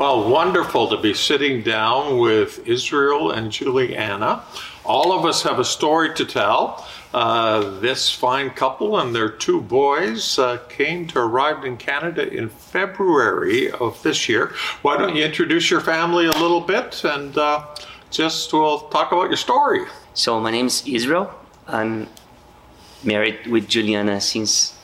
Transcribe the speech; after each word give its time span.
Well, 0.00 0.30
wonderful 0.30 0.88
to 0.88 0.96
be 0.96 1.12
sitting 1.12 1.60
down 1.62 2.16
with 2.16 2.66
Israel 2.66 3.32
and 3.32 3.52
Juliana. 3.52 4.42
All 4.82 5.12
of 5.12 5.26
us 5.26 5.42
have 5.42 5.58
a 5.58 5.64
story 5.64 6.14
to 6.14 6.24
tell. 6.24 6.88
Uh, 7.12 7.78
this 7.80 8.10
fine 8.10 8.48
couple 8.48 8.98
and 8.98 9.14
their 9.14 9.28
two 9.28 9.60
boys 9.60 10.38
uh, 10.38 10.56
came 10.70 11.06
to 11.08 11.18
arrive 11.18 11.66
in 11.66 11.76
Canada 11.76 12.26
in 12.26 12.48
February 12.48 13.70
of 13.72 14.02
this 14.02 14.26
year. 14.26 14.54
Why 14.80 14.96
don't 14.96 15.14
you 15.14 15.22
introduce 15.22 15.70
your 15.70 15.82
family 15.82 16.24
a 16.24 16.32
little 16.32 16.62
bit 16.62 17.04
and 17.04 17.36
uh, 17.36 17.66
just 18.10 18.54
we'll 18.54 18.88
talk 18.88 19.12
about 19.12 19.28
your 19.28 19.36
story. 19.36 19.84
So 20.14 20.40
my 20.40 20.50
name 20.50 20.68
is 20.68 20.82
Israel. 20.86 21.30
I'm 21.68 22.08
married 23.04 23.46
with 23.48 23.68
Juliana 23.68 24.18
since 24.22 24.74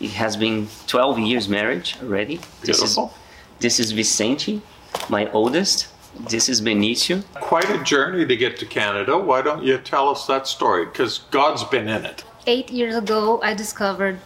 it 0.00 0.12
has 0.12 0.34
been 0.34 0.66
12 0.86 1.18
years 1.18 1.46
marriage 1.46 1.98
already. 2.02 2.36
This 2.62 2.78
Beautiful. 2.80 3.08
is 3.08 3.21
this 3.62 3.78
is 3.78 3.92
Vicente, 3.92 4.60
my 5.08 5.30
oldest. 5.30 5.86
This 6.28 6.48
is 6.48 6.60
Benicio. 6.60 7.22
Quite 7.34 7.70
a 7.70 7.82
journey 7.84 8.26
to 8.26 8.36
get 8.36 8.58
to 8.58 8.66
Canada. 8.66 9.16
Why 9.16 9.40
don't 9.40 9.62
you 9.62 9.78
tell 9.78 10.08
us 10.08 10.26
that 10.26 10.48
story? 10.48 10.84
Because 10.84 11.18
God's 11.30 11.62
been 11.62 11.88
in 11.88 12.04
it. 12.04 12.24
Eight 12.46 12.70
years 12.70 12.96
ago, 12.96 13.40
I 13.40 13.54
discovered 13.54 14.18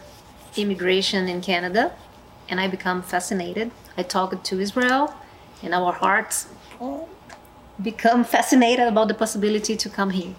immigration 0.56 1.28
in 1.28 1.42
Canada 1.42 1.92
and 2.48 2.58
I 2.58 2.66
become 2.66 3.02
fascinated. 3.02 3.70
I 3.98 4.02
talked 4.04 4.42
to 4.42 4.58
Israel 4.58 5.14
and 5.62 5.74
our 5.74 5.92
hearts 5.92 6.48
become 7.82 8.24
fascinated 8.36 8.88
about 8.88 9.08
the 9.08 9.14
possibility 9.14 9.76
to 9.76 9.88
come 9.90 10.10
here. 10.10 10.34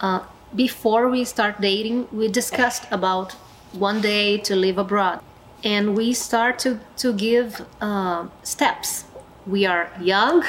Uh, 0.00 0.20
before 0.54 1.08
we 1.08 1.24
start 1.24 1.60
dating, 1.60 2.08
we 2.10 2.26
discussed 2.26 2.86
about 2.90 3.32
one 3.72 4.00
day 4.00 4.36
to 4.38 4.56
live 4.56 4.78
abroad 4.78 5.20
and 5.64 5.96
we 5.96 6.12
start 6.12 6.58
to, 6.60 6.78
to 6.98 7.12
give 7.12 7.64
uh, 7.80 8.26
steps. 8.42 9.04
We 9.46 9.64
are 9.64 9.90
young, 10.00 10.44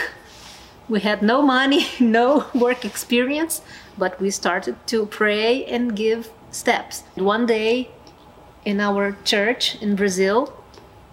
we 0.88 1.00
had 1.00 1.22
no 1.22 1.42
money, 1.42 1.88
no 2.00 2.46
work 2.54 2.86
experience, 2.86 3.62
but 3.98 4.20
we 4.20 4.30
started 4.30 4.76
to 4.88 5.06
pray 5.06 5.66
and 5.66 5.96
give 5.96 6.30
steps. 6.52 7.04
One 7.16 7.46
day 7.46 7.90
in 8.66 8.80
our 8.80 9.18
church 9.24 9.82
in 9.82 9.96
Brazil 9.96 10.54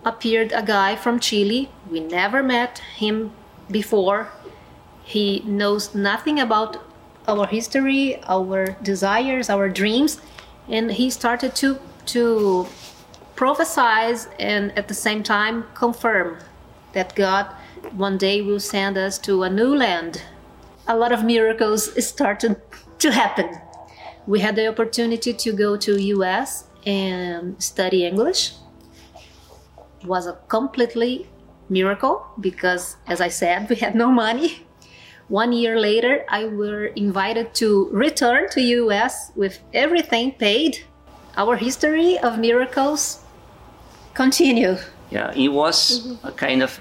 appeared 0.04 0.52
a 0.52 0.62
guy 0.62 0.96
from 0.96 1.20
Chile. 1.20 1.70
We 1.90 2.00
never 2.00 2.42
met 2.42 2.78
him 2.96 3.32
before. 3.70 4.28
He 5.04 5.40
knows 5.40 5.94
nothing 5.94 6.40
about 6.40 6.78
our 7.28 7.46
history, 7.46 8.20
our 8.24 8.76
desires, 8.82 9.48
our 9.48 9.68
dreams, 9.68 10.20
and 10.68 10.92
he 10.92 11.08
started 11.10 11.54
to 11.56 11.78
to 12.04 12.66
prophesize 13.42 14.28
and 14.38 14.70
at 14.78 14.86
the 14.86 14.94
same 14.94 15.20
time 15.20 15.64
confirm 15.74 16.38
that 16.92 17.12
God 17.16 17.46
one 17.90 18.16
day 18.16 18.40
will 18.40 18.60
send 18.60 18.96
us 18.96 19.18
to 19.18 19.42
a 19.42 19.50
new 19.50 19.74
land. 19.74 20.22
A 20.86 20.96
lot 20.96 21.10
of 21.10 21.24
miracles 21.24 21.82
started 22.06 22.54
to 23.00 23.10
happen. 23.10 23.48
We 24.28 24.38
had 24.38 24.54
the 24.54 24.68
opportunity 24.68 25.32
to 25.32 25.52
go 25.52 25.76
to 25.76 26.00
US 26.16 26.68
and 26.86 27.60
study 27.60 28.06
English. 28.06 28.52
It 30.00 30.06
was 30.06 30.28
a 30.28 30.38
completely 30.46 31.26
miracle 31.68 32.24
because 32.38 32.96
as 33.08 33.20
I 33.20 33.26
said, 33.26 33.68
we 33.70 33.74
had 33.74 33.96
no 33.96 34.12
money. 34.12 34.62
One 35.26 35.52
year 35.52 35.80
later, 35.80 36.24
I 36.28 36.44
were 36.44 36.86
invited 36.94 37.54
to 37.54 37.88
return 37.90 38.50
to 38.50 38.60
US 38.60 39.32
with 39.34 39.58
everything 39.74 40.30
paid. 40.30 40.84
Our 41.36 41.56
history 41.56 42.18
of 42.20 42.38
miracles 42.38 43.21
continue. 44.14 44.76
Yeah, 45.10 45.32
it 45.34 45.48
was 45.48 46.16
a 46.22 46.32
kind 46.32 46.62
of 46.62 46.80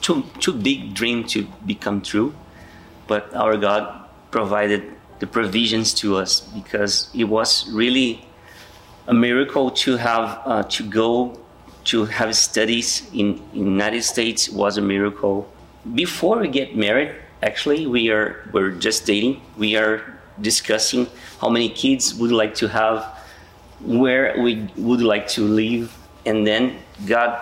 too 0.00 0.24
too 0.38 0.52
big 0.52 0.94
dream 0.94 1.24
to 1.28 1.46
become 1.66 2.02
true, 2.02 2.34
but 3.06 3.34
our 3.34 3.56
God 3.56 4.08
provided 4.30 4.82
the 5.18 5.26
provisions 5.26 5.92
to 5.94 6.16
us 6.16 6.40
because 6.40 7.10
it 7.14 7.24
was 7.24 7.70
really 7.70 8.26
a 9.06 9.14
miracle 9.14 9.70
to 9.70 9.96
have 9.96 10.40
uh, 10.44 10.62
to 10.64 10.82
go 10.82 11.38
to 11.84 12.04
have 12.04 12.36
studies 12.36 13.08
in, 13.12 13.40
in 13.54 13.66
United 13.66 14.02
States 14.02 14.48
was 14.48 14.76
a 14.76 14.82
miracle. 14.82 15.50
Before 15.94 16.38
we 16.38 16.48
get 16.48 16.76
married, 16.76 17.14
actually, 17.42 17.86
we 17.86 18.10
are 18.10 18.48
we're 18.52 18.72
just 18.72 19.06
dating. 19.06 19.40
We 19.56 19.76
are 19.76 20.02
discussing 20.40 21.06
how 21.40 21.48
many 21.48 21.68
kids 21.68 22.14
would 22.14 22.32
like 22.32 22.54
to 22.56 22.68
have, 22.68 23.04
where 23.84 24.34
we 24.40 24.68
would 24.76 25.00
like 25.02 25.28
to 25.28 25.42
live, 25.42 25.92
and 26.26 26.46
then 26.46 26.78
God 27.06 27.36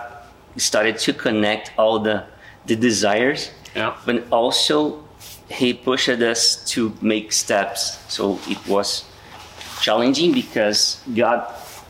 started 0.57 0.97
to 0.99 1.13
connect 1.13 1.71
all 1.77 1.99
the 1.99 2.23
the 2.65 2.75
desires, 2.75 3.49
Yeah. 3.75 3.93
but 4.05 4.23
also 4.31 5.03
He 5.49 5.73
pushed 5.73 6.09
us 6.21 6.57
to 6.73 6.93
make 7.01 7.31
steps. 7.33 7.97
So 8.07 8.37
it 8.47 8.59
was 8.67 9.03
challenging 9.81 10.31
because 10.31 11.01
God 11.15 11.41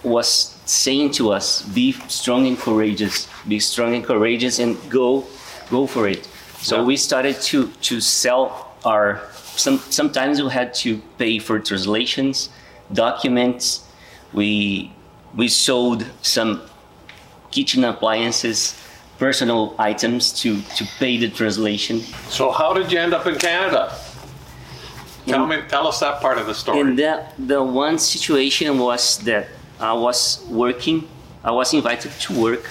was 0.04 0.56
saying 0.66 1.12
to 1.20 1.32
us, 1.34 1.62
"Be 1.64 1.92
strong 2.08 2.48
and 2.48 2.58
courageous. 2.58 3.28
Be 3.48 3.59
strong 3.59 3.96
and 3.96 4.04
courageous, 4.06 4.59
and 4.59 4.78
go, 4.90 5.26
go 5.70 5.88
for 5.88 6.08
it." 6.08 6.28
So 6.62 6.78
Yeah. 6.78 6.84
we 6.88 6.96
started 6.98 7.42
to 7.52 7.68
to 7.90 8.00
sell 8.00 8.72
our. 8.86 9.20
Some, 9.58 9.80
sometimes 9.90 10.42
we 10.42 10.50
had 10.52 10.74
to 10.86 11.02
pay 11.18 11.38
for 11.40 11.59
translations, 11.59 12.50
documents. 12.94 13.82
We 14.34 14.91
we 15.35 15.47
sold 15.47 16.06
some 16.22 16.62
kitchen 17.51 17.84
appliances, 17.84 18.75
personal 19.17 19.75
items 19.78 20.31
to 20.41 20.62
to 20.78 20.85
pay 21.00 21.17
the 21.17 21.29
translation. 21.29 22.01
So, 22.29 22.51
how 22.51 22.73
did 22.73 22.91
you 22.91 23.00
end 23.00 23.13
up 23.13 23.25
in 23.28 23.35
Canada? 23.35 23.91
Tell 25.28 25.45
me, 25.45 25.57
tell 25.67 25.88
us 25.88 26.00
that 26.00 26.22
part 26.22 26.38
of 26.40 26.47
the 26.47 26.56
story. 26.56 26.79
And 26.79 26.97
that 26.97 27.34
the 27.38 27.62
one 27.62 28.00
situation 28.00 28.79
was 28.79 29.19
that 29.19 29.47
I 29.79 29.94
was 29.94 30.44
working. 30.50 31.07
I 31.44 31.51
was 31.51 31.73
invited 31.73 32.11
to 32.11 32.34
work 32.34 32.67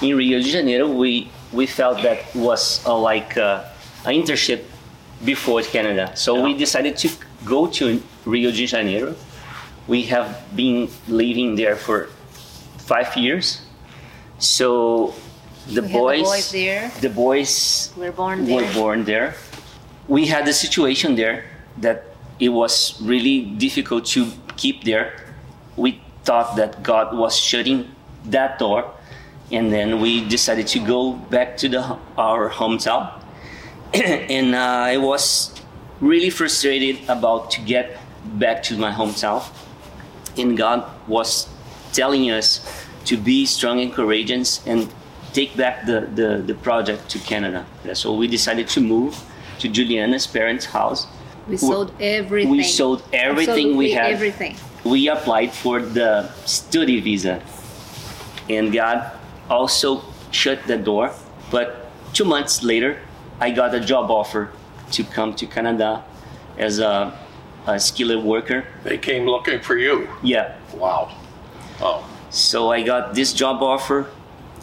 in 0.00 0.16
Rio 0.16 0.38
de 0.40 0.50
Janeiro. 0.50 0.88
We 0.88 1.30
we 1.52 1.66
felt 1.66 2.02
that 2.02 2.34
was 2.34 2.84
uh, 2.86 2.96
like 2.98 3.36
uh, 3.36 3.64
an 4.04 4.14
internship 4.14 4.64
before 5.24 5.62
Canada. 5.62 6.10
So 6.14 6.42
we 6.42 6.54
decided 6.54 6.96
to 6.98 7.08
go 7.44 7.66
to 7.78 8.02
Rio 8.24 8.50
de 8.50 8.66
Janeiro. 8.66 9.14
We 9.88 10.02
have 10.04 10.44
been 10.54 10.88
living 11.08 11.56
there 11.56 11.76
for 11.76 12.08
five 12.78 13.16
years. 13.16 13.62
So 14.38 15.14
the 15.66 15.82
had 15.82 15.90
the 15.90 15.98
boys, 15.98 16.22
boys 16.22 16.52
there. 16.52 16.90
the 17.00 17.10
boys 17.10 17.92
We're 17.96 18.12
born 18.12 18.46
were 18.46 18.72
born 18.74 19.04
there. 19.04 19.34
We 20.08 20.26
had 20.26 20.46
a 20.48 20.52
situation 20.52 21.14
there 21.14 21.44
that 21.78 22.04
it 22.40 22.48
was 22.48 23.00
really 23.00 23.42
difficult 23.42 24.04
to 24.06 24.26
keep 24.56 24.84
there. 24.84 25.14
We 25.76 26.00
thought 26.24 26.56
that 26.56 26.82
God 26.82 27.16
was 27.16 27.38
shutting 27.38 27.94
that 28.26 28.58
door, 28.58 28.90
and 29.50 29.72
then 29.72 30.00
we 30.00 30.26
decided 30.28 30.66
to 30.68 30.78
go 30.80 31.12
back 31.12 31.56
to 31.58 31.68
the 31.68 31.98
our 32.18 32.50
hometown. 32.50 33.10
and 33.94 34.54
uh, 34.54 34.58
I 34.58 34.96
was 34.96 35.54
really 36.00 36.30
frustrated 36.30 37.08
about 37.08 37.50
to 37.52 37.60
get 37.60 37.98
back 38.38 38.62
to 38.64 38.76
my 38.76 38.90
hometown. 38.90 39.42
And 40.38 40.56
God 40.56 40.84
was 41.08 41.48
telling 41.92 42.30
us 42.30 42.66
to 43.04 43.16
be 43.16 43.46
strong 43.46 43.80
and 43.80 43.92
courageous 43.92 44.66
and 44.66 44.88
take 45.32 45.56
back 45.56 45.86
the, 45.86 46.08
the, 46.14 46.42
the 46.46 46.54
project 46.54 47.08
to 47.10 47.18
Canada. 47.20 47.66
So 47.94 48.14
we 48.14 48.28
decided 48.28 48.68
to 48.68 48.80
move 48.80 49.20
to 49.58 49.68
Juliana's 49.68 50.26
parents' 50.26 50.66
house. 50.66 51.06
We 51.48 51.56
sold 51.56 51.92
everything. 52.00 52.50
We 52.50 52.62
sold 52.62 53.02
everything 53.12 53.76
we 53.76 53.92
had. 53.92 54.12
Everything. 54.12 54.56
We 54.84 55.08
applied 55.08 55.52
for 55.52 55.80
the 55.80 56.32
study 56.44 57.00
visa. 57.00 57.42
And 58.48 58.72
God 58.72 59.10
also 59.48 60.02
shut 60.30 60.66
the 60.66 60.76
door. 60.76 61.12
But 61.50 61.90
two 62.12 62.24
months 62.24 62.62
later, 62.62 63.00
I 63.40 63.50
got 63.50 63.74
a 63.74 63.80
job 63.80 64.10
offer 64.10 64.50
to 64.92 65.04
come 65.04 65.34
to 65.34 65.46
Canada 65.46 66.04
as 66.58 66.78
a, 66.78 67.18
a 67.66 67.78
skilled 67.78 68.24
worker. 68.24 68.64
they 68.84 68.98
came 68.98 69.26
looking 69.26 69.60
for 69.60 69.76
you. 69.76 70.08
Yeah, 70.22 70.56
Wow. 70.74 71.10
Oh, 71.80 72.04
So 72.30 72.70
I 72.72 72.82
got 72.82 73.14
this 73.14 73.32
job 73.32 73.62
offer. 73.62 74.06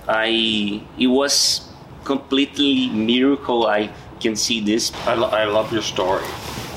I 0.07 0.81
it 0.97 1.07
was 1.07 1.61
completely 2.03 2.89
miracle. 2.89 3.67
I 3.67 3.89
can 4.19 4.35
see 4.35 4.59
this. 4.59 4.91
I, 5.07 5.13
lo- 5.13 5.29
I 5.29 5.45
love 5.45 5.71
your 5.71 5.81
story. 5.83 6.25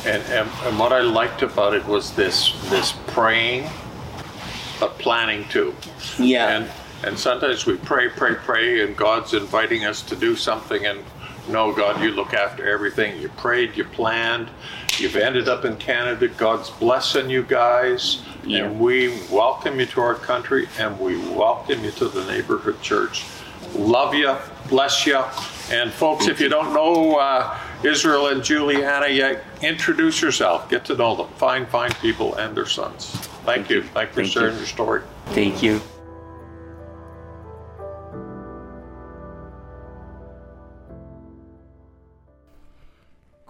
And, 0.05 0.23
and, 0.25 0.49
and 0.65 0.79
what 0.79 0.93
I 0.93 1.01
liked 1.01 1.43
about 1.43 1.75
it 1.75 1.85
was 1.87 2.13
this 2.15 2.53
this 2.71 2.93
praying, 3.09 3.69
but 4.81 4.99
planning 4.99 5.45
too. 5.49 5.75
Yeah, 6.19 6.49
And 6.57 6.71
and 7.05 7.19
sometimes 7.19 7.67
we 7.67 7.77
pray, 7.77 8.09
pray, 8.09 8.35
pray, 8.35 8.83
and 8.85 8.97
God's 8.97 9.33
inviting 9.35 9.85
us 9.85 10.03
to 10.03 10.17
do 10.17 10.37
something. 10.37 10.87
And 10.87 11.01
no, 11.49 11.73
God, 11.73 12.01
you 12.03 12.11
look 12.13 12.35
after 12.35 12.69
everything. 12.69 13.21
You 13.21 13.29
prayed, 13.31 13.77
you 13.77 13.85
planned, 13.85 14.49
you've 15.00 15.17
ended 15.17 15.49
up 15.49 15.65
in 15.65 15.77
Canada. 15.77 16.29
God's 16.29 16.71
blessing 16.71 17.31
you 17.31 17.43
guys, 17.43 18.23
Yeah. 18.44 18.65
and 18.65 18.81
we 18.81 19.19
welcome 19.31 19.79
you 19.81 19.87
to 19.87 20.00
our 20.00 20.15
country, 20.15 20.69
and 20.79 20.99
we 20.99 21.17
welcome 21.17 21.85
you 21.85 21.91
to 21.93 22.09
the 22.09 22.25
neighborhood 22.25 22.81
church. 22.83 23.25
Love 23.75 24.15
you. 24.15 24.35
bless 24.69 25.06
you. 25.06 25.23
And 25.71 25.93
folks, 25.93 26.29
if 26.29 26.41
you 26.41 26.49
don't 26.49 26.73
know 26.73 27.17
uh, 27.17 27.59
Israel 27.83 28.29
and 28.29 28.43
Juliana 28.43 29.09
yet, 29.09 29.44
introduce 29.61 30.21
yourself. 30.23 30.69
Get 30.71 30.85
to 30.87 30.97
know 30.97 31.15
them. 31.15 31.29
Fine, 31.37 31.67
fine 31.67 31.91
people 32.00 32.35
and 32.37 32.56
their 32.56 32.67
sons. 32.67 33.06
Thank, 33.44 33.69
you. 33.71 33.83
Thank 33.83 34.11
you 34.11 34.15
for 34.15 34.23
Thank 34.23 34.35
you. 34.35 34.41
sharing 34.41 34.56
your 34.56 34.67
story. 34.67 35.03
Thank 35.27 35.62
you. 35.62 35.81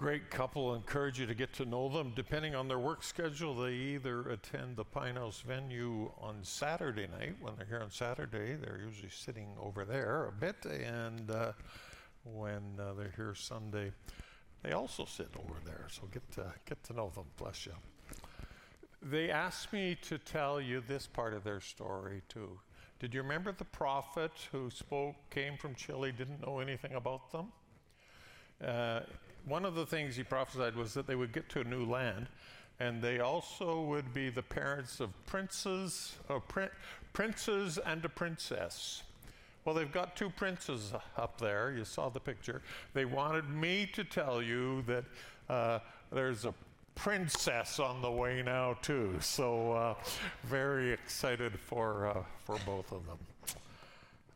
Great 0.03 0.29
couple. 0.29 0.75
Encourage 0.75 1.17
you 1.17 1.25
to 1.25 1.33
get 1.33 1.53
to 1.53 1.63
know 1.63 1.87
them. 1.87 2.11
Depending 2.13 2.55
on 2.55 2.67
their 2.67 2.77
work 2.77 3.03
schedule, 3.03 3.55
they 3.55 3.71
either 3.71 4.31
attend 4.31 4.75
the 4.75 4.83
Pine 4.83 5.15
House 5.15 5.39
venue 5.47 6.11
on 6.19 6.39
Saturday 6.41 7.07
night. 7.07 7.35
When 7.39 7.55
they're 7.55 7.65
here 7.65 7.79
on 7.81 7.89
Saturday, 7.89 8.55
they're 8.55 8.81
usually 8.85 9.07
sitting 9.09 9.55
over 9.57 9.85
there 9.85 10.25
a 10.25 10.31
bit. 10.33 10.57
And 10.65 11.31
uh, 11.31 11.53
when 12.25 12.63
uh, 12.77 12.95
they're 12.95 13.13
here 13.15 13.33
Sunday, 13.33 13.93
they 14.61 14.73
also 14.73 15.05
sit 15.05 15.29
over 15.39 15.55
there. 15.65 15.87
So 15.89 16.01
get 16.11 16.29
to, 16.33 16.51
get 16.67 16.83
to 16.83 16.93
know 16.93 17.09
them. 17.15 17.27
Bless 17.37 17.65
you. 17.65 17.71
They 19.01 19.29
asked 19.29 19.71
me 19.71 19.97
to 20.01 20.17
tell 20.17 20.59
you 20.59 20.83
this 20.85 21.07
part 21.07 21.33
of 21.33 21.45
their 21.45 21.61
story 21.61 22.23
too. 22.27 22.59
Did 22.99 23.13
you 23.13 23.21
remember 23.21 23.53
the 23.53 23.63
prophet 23.63 24.33
who 24.51 24.69
spoke, 24.69 25.15
came 25.29 25.55
from 25.55 25.75
Chile, 25.75 26.11
didn't 26.11 26.45
know 26.45 26.59
anything 26.59 26.95
about 26.95 27.31
them? 27.31 27.53
Uh, 28.61 28.99
one 29.45 29.65
of 29.65 29.75
the 29.75 29.85
things 29.85 30.15
he 30.15 30.23
prophesied 30.23 30.75
was 30.75 30.93
that 30.93 31.07
they 31.07 31.15
would 31.15 31.33
get 31.33 31.49
to 31.49 31.61
a 31.61 31.63
new 31.63 31.85
land, 31.85 32.27
and 32.79 33.01
they 33.01 33.19
also 33.19 33.81
would 33.81 34.13
be 34.13 34.29
the 34.29 34.41
parents 34.41 34.99
of 34.99 35.09
princes, 35.25 36.15
or 36.29 36.39
prin- 36.39 36.69
princes 37.13 37.77
and 37.77 38.03
a 38.05 38.09
princess. 38.09 39.03
Well, 39.65 39.75
they've 39.75 39.91
got 39.91 40.15
two 40.15 40.29
princes 40.29 40.93
up 41.17 41.39
there. 41.39 41.73
You 41.75 41.85
saw 41.85 42.09
the 42.09 42.19
picture. 42.19 42.61
They 42.93 43.05
wanted 43.05 43.49
me 43.49 43.89
to 43.93 44.03
tell 44.03 44.41
you 44.41 44.81
that 44.83 45.05
uh, 45.49 45.79
there's 46.11 46.45
a 46.45 46.53
princess 46.95 47.79
on 47.79 48.01
the 48.01 48.11
way 48.11 48.41
now 48.43 48.75
too. 48.81 49.15
So 49.19 49.71
uh, 49.71 49.95
very 50.43 50.91
excited 50.91 51.57
for 51.59 52.07
uh, 52.07 52.23
for 52.45 52.57
both 52.65 52.91
of 52.91 53.01
them. 53.05 53.17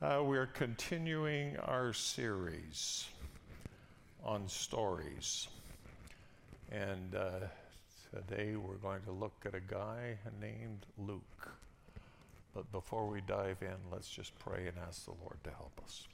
Uh, 0.02 0.24
we 0.24 0.38
are 0.38 0.46
continuing 0.46 1.58
our 1.58 1.92
series 1.92 3.08
on 4.24 4.48
stories. 4.48 5.48
And 6.72 7.16
uh, 7.16 7.48
today 8.14 8.56
we're 8.56 8.76
going 8.76 9.02
to 9.04 9.12
look 9.12 9.34
at 9.46 9.56
a 9.56 9.60
guy 9.60 10.18
named 10.42 10.86
Luke. 10.98 11.52
But 12.54 12.72
before 12.72 13.08
we 13.08 13.22
dive 13.22 13.58
in, 13.62 13.76
let's 13.92 14.10
just 14.10 14.38
pray 14.40 14.68
and 14.68 14.78
ask 14.88 15.06
the 15.06 15.12
Lord 15.22 15.38
to 15.44 15.52
help 15.52 15.80
us. 15.84 16.08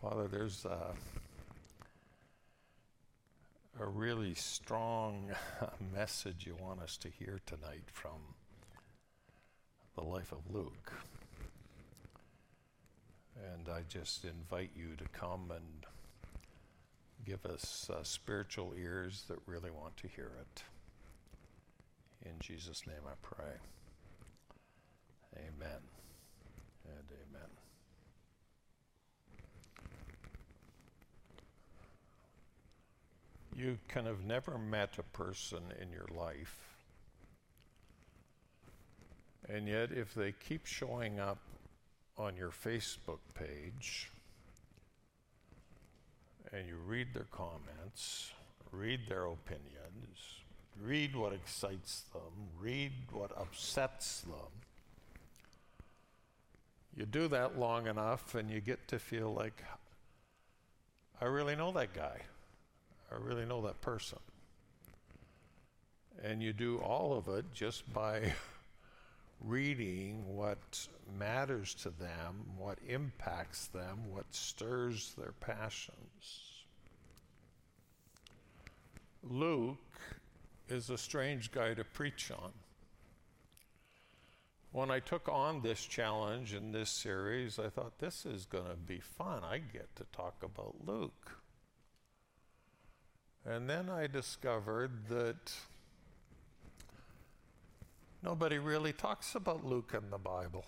Father, 0.00 0.28
there's 0.28 0.64
a, 0.64 0.94
a 3.80 3.86
really 3.86 4.34
strong 4.34 5.30
message 5.94 6.46
you 6.46 6.56
want 6.60 6.80
us 6.80 6.96
to 6.98 7.08
hear 7.08 7.40
tonight 7.46 7.84
from 7.92 8.34
the 9.96 10.04
life 10.04 10.32
of 10.32 10.38
Luke. 10.54 10.92
And 13.36 13.68
I 13.68 13.82
just 13.88 14.24
invite 14.24 14.70
you 14.74 14.96
to 14.96 15.04
come 15.12 15.50
and 15.50 15.86
give 17.26 17.44
us 17.44 17.90
uh, 17.92 18.02
spiritual 18.02 18.72
ears 18.80 19.24
that 19.28 19.38
really 19.46 19.70
want 19.70 19.96
to 19.98 20.08
hear 20.08 20.30
it. 20.40 20.62
In 22.24 22.38
Jesus' 22.40 22.86
name 22.86 23.02
I 23.06 23.14
pray. 23.22 23.54
Amen 25.36 25.80
and 26.86 27.04
amen. 27.28 27.50
You 33.54 33.78
can 33.88 34.06
have 34.06 34.24
never 34.24 34.58
met 34.58 34.98
a 34.98 35.02
person 35.02 35.62
in 35.80 35.90
your 35.90 36.08
life, 36.16 36.76
and 39.48 39.66
yet 39.66 39.92
if 39.92 40.14
they 40.14 40.32
keep 40.32 40.66
showing 40.66 41.18
up 41.18 41.38
on 42.18 42.36
your 42.36 42.50
Facebook 42.50 43.18
page 43.34 44.10
and 46.52 46.66
you 46.66 46.76
read 46.86 47.08
their 47.12 47.26
comments, 47.30 48.32
read 48.72 49.00
their 49.08 49.26
opinions, 49.26 50.40
read 50.82 51.14
what 51.14 51.32
excites 51.32 52.04
them, 52.12 52.48
read 52.58 52.92
what 53.12 53.30
upsets 53.36 54.22
them. 54.22 54.52
You 56.96 57.04
do 57.04 57.28
that 57.28 57.58
long 57.58 57.86
enough 57.86 58.34
and 58.34 58.50
you 58.50 58.60
get 58.60 58.88
to 58.88 58.98
feel 58.98 59.32
like, 59.34 59.62
I 61.20 61.26
really 61.26 61.56
know 61.56 61.72
that 61.72 61.92
guy. 61.92 62.20
I 63.12 63.16
really 63.16 63.44
know 63.44 63.62
that 63.62 63.80
person. 63.80 64.18
And 66.22 66.42
you 66.42 66.54
do 66.54 66.78
all 66.78 67.16
of 67.16 67.28
it 67.28 67.44
just 67.52 67.92
by 67.92 68.32
reading 69.40 70.24
what 70.26 70.88
matters 71.18 71.74
to 71.74 71.90
them, 71.90 72.44
what 72.56 72.78
impacts 72.88 73.66
them, 73.68 73.98
what 74.10 74.26
stirs 74.30 75.14
their 75.16 75.32
passions. 75.32 76.64
Luke 79.22 79.78
is 80.68 80.90
a 80.90 80.98
strange 80.98 81.52
guy 81.52 81.74
to 81.74 81.84
preach 81.84 82.30
on. 82.30 82.52
When 84.72 84.90
I 84.90 85.00
took 85.00 85.28
on 85.28 85.62
this 85.62 85.84
challenge 85.84 86.52
in 86.52 86.72
this 86.72 86.90
series, 86.90 87.58
I 87.58 87.68
thought 87.68 87.98
this 87.98 88.26
is 88.26 88.44
going 88.44 88.66
to 88.66 88.76
be 88.76 89.00
fun. 89.00 89.42
I 89.42 89.58
get 89.58 89.94
to 89.96 90.04
talk 90.12 90.42
about 90.42 90.74
Luke. 90.84 91.38
And 93.44 93.70
then 93.70 93.88
I 93.88 94.06
discovered 94.06 95.08
that 95.08 95.52
nobody 98.22 98.58
really 98.58 98.92
talks 98.92 99.34
about 99.34 99.64
Luke 99.64 99.92
in 99.94 100.10
the 100.10 100.18
Bible. 100.18 100.64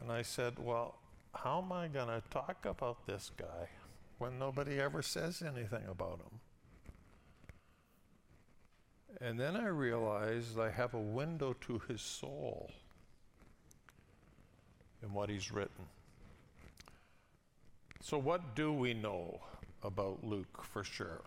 And 0.00 0.10
I 0.10 0.22
said, 0.22 0.54
Well, 0.58 0.96
how 1.34 1.62
am 1.62 1.72
I 1.72 1.88
going 1.88 2.08
to 2.08 2.22
talk 2.30 2.66
about 2.66 3.06
this 3.06 3.30
guy 3.36 3.68
when 4.18 4.38
nobody 4.38 4.80
ever 4.80 5.02
says 5.02 5.42
anything 5.42 5.84
about 5.88 6.18
him? 6.20 6.40
And 9.20 9.38
then 9.38 9.56
I 9.56 9.66
realized 9.66 10.58
I 10.58 10.70
have 10.70 10.94
a 10.94 11.00
window 11.00 11.54
to 11.66 11.80
his 11.86 12.00
soul 12.00 12.70
in 15.02 15.12
what 15.12 15.28
he's 15.28 15.52
written. 15.52 15.84
So, 18.00 18.18
what 18.18 18.56
do 18.56 18.72
we 18.72 18.94
know 18.94 19.40
about 19.82 20.24
Luke 20.24 20.64
for 20.64 20.82
sure? 20.82 21.22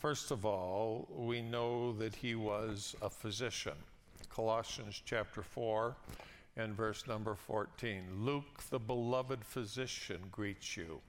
First 0.00 0.30
of 0.30 0.46
all, 0.46 1.06
we 1.14 1.42
know 1.42 1.92
that 1.92 2.14
he 2.14 2.34
was 2.34 2.96
a 3.02 3.10
physician. 3.10 3.74
Colossians 4.30 5.02
chapter 5.04 5.42
4 5.42 5.94
and 6.56 6.74
verse 6.74 7.06
number 7.06 7.34
14. 7.34 8.04
Luke, 8.16 8.62
the 8.70 8.78
beloved 8.78 9.44
physician, 9.44 10.18
greets 10.32 10.74
you. 10.74 11.02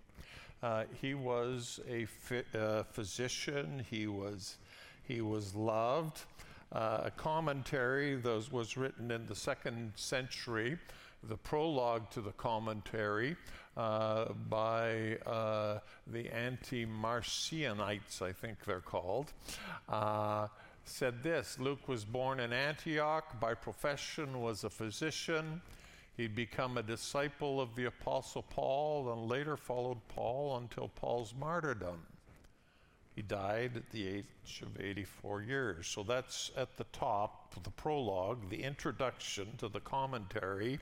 Uh, 0.61 0.83
he 1.01 1.13
was 1.13 1.79
a 1.89 2.05
uh, 2.53 2.83
physician, 2.83 3.85
he 3.89 4.07
was, 4.07 4.57
he 5.03 5.21
was 5.21 5.55
loved. 5.55 6.23
Uh, 6.73 7.03
a 7.05 7.11
commentary 7.11 8.15
that 8.17 8.51
was 8.51 8.75
written 8.75 9.09
in 9.09 9.25
the 9.25 9.35
second 9.35 9.93
century, 9.95 10.77
the 11.29 11.37
prologue 11.37 12.09
to 12.09 12.19
the 12.19 12.33
commentary, 12.33 13.37
uh, 13.77 14.33
by 14.49 15.17
uh, 15.25 15.79
the 16.07 16.29
anti 16.33 16.85
Marcionites, 16.85 18.21
I 18.21 18.31
think 18.31 18.63
they're 18.65 18.81
called, 18.81 19.31
uh, 19.87 20.47
said 20.83 21.23
this 21.23 21.57
Luke 21.59 21.87
was 21.87 22.03
born 22.03 22.39
in 22.39 22.51
Antioch, 22.51 23.39
by 23.39 23.53
profession 23.53 24.41
was 24.41 24.63
a 24.63 24.69
physician. 24.69 25.61
He'd 26.17 26.35
become 26.35 26.77
a 26.77 26.83
disciple 26.83 27.61
of 27.61 27.75
the 27.75 27.85
Apostle 27.85 28.43
Paul 28.43 29.13
and 29.13 29.29
later 29.29 29.55
followed 29.55 29.99
Paul 30.09 30.57
until 30.57 30.89
Paul's 30.89 31.33
martyrdom. 31.39 32.01
He 33.15 33.21
died 33.21 33.71
at 33.75 33.89
the 33.91 34.07
age 34.07 34.61
of 34.61 34.79
84 34.79 35.41
years. 35.41 35.87
So 35.87 36.03
that's 36.03 36.51
at 36.55 36.77
the 36.77 36.85
top, 36.91 37.55
the 37.63 37.71
prologue, 37.71 38.49
the 38.49 38.61
introduction 38.63 39.47
to 39.57 39.67
the 39.67 39.79
commentary 39.79 40.79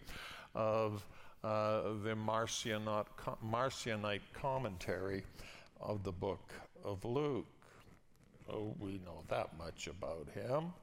of 0.55 1.05
uh, 1.43 1.81
the 2.03 2.15
Marcionite, 2.15 3.05
commentary 4.34 5.24
of 5.79 6.03
the 6.03 6.12
book 6.12 6.51
of 6.84 7.03
Luke. 7.05 7.46
Oh, 8.51 8.75
we 8.79 9.00
know 9.05 9.24
that 9.27 9.58
much 9.58 9.88
about 9.88 10.27
him. 10.34 10.74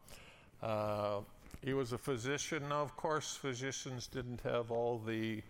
Uh, 0.63 1.21
he 1.63 1.75
was 1.75 1.93
a 1.93 1.99
physician. 1.99 2.69
Now, 2.69 2.83
of 2.83 2.97
course, 2.97 3.37
physicians 3.37 4.07
didn't 4.07 4.41
have 4.43 4.71
all 4.71 4.99
the 4.99 5.43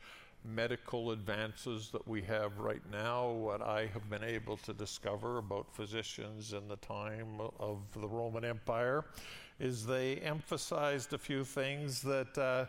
medical 0.45 1.11
advances 1.11 1.91
that 1.91 2.07
we 2.07 2.23
have 2.23 2.59
right 2.59 2.83
now, 2.93 3.31
what 3.31 3.61
I 3.61 3.87
have 3.93 4.09
been 4.09 4.23
able 4.23 4.57
to 4.59 4.73
discover 4.73 5.39
about 5.39 5.67
physicians 5.75 6.53
in 6.53 6.69
the 6.69 6.77
time 6.77 7.41
of 7.59 7.79
the 8.01 8.07
Roman 8.07 8.45
Empire, 8.45 9.05
is 9.59 9.87
they 9.87 10.17
emphasized 10.17 11.13
a 11.13 11.19
few 11.19 11.45
things 11.45 12.01
that 12.03 12.39
uh, 12.39 12.67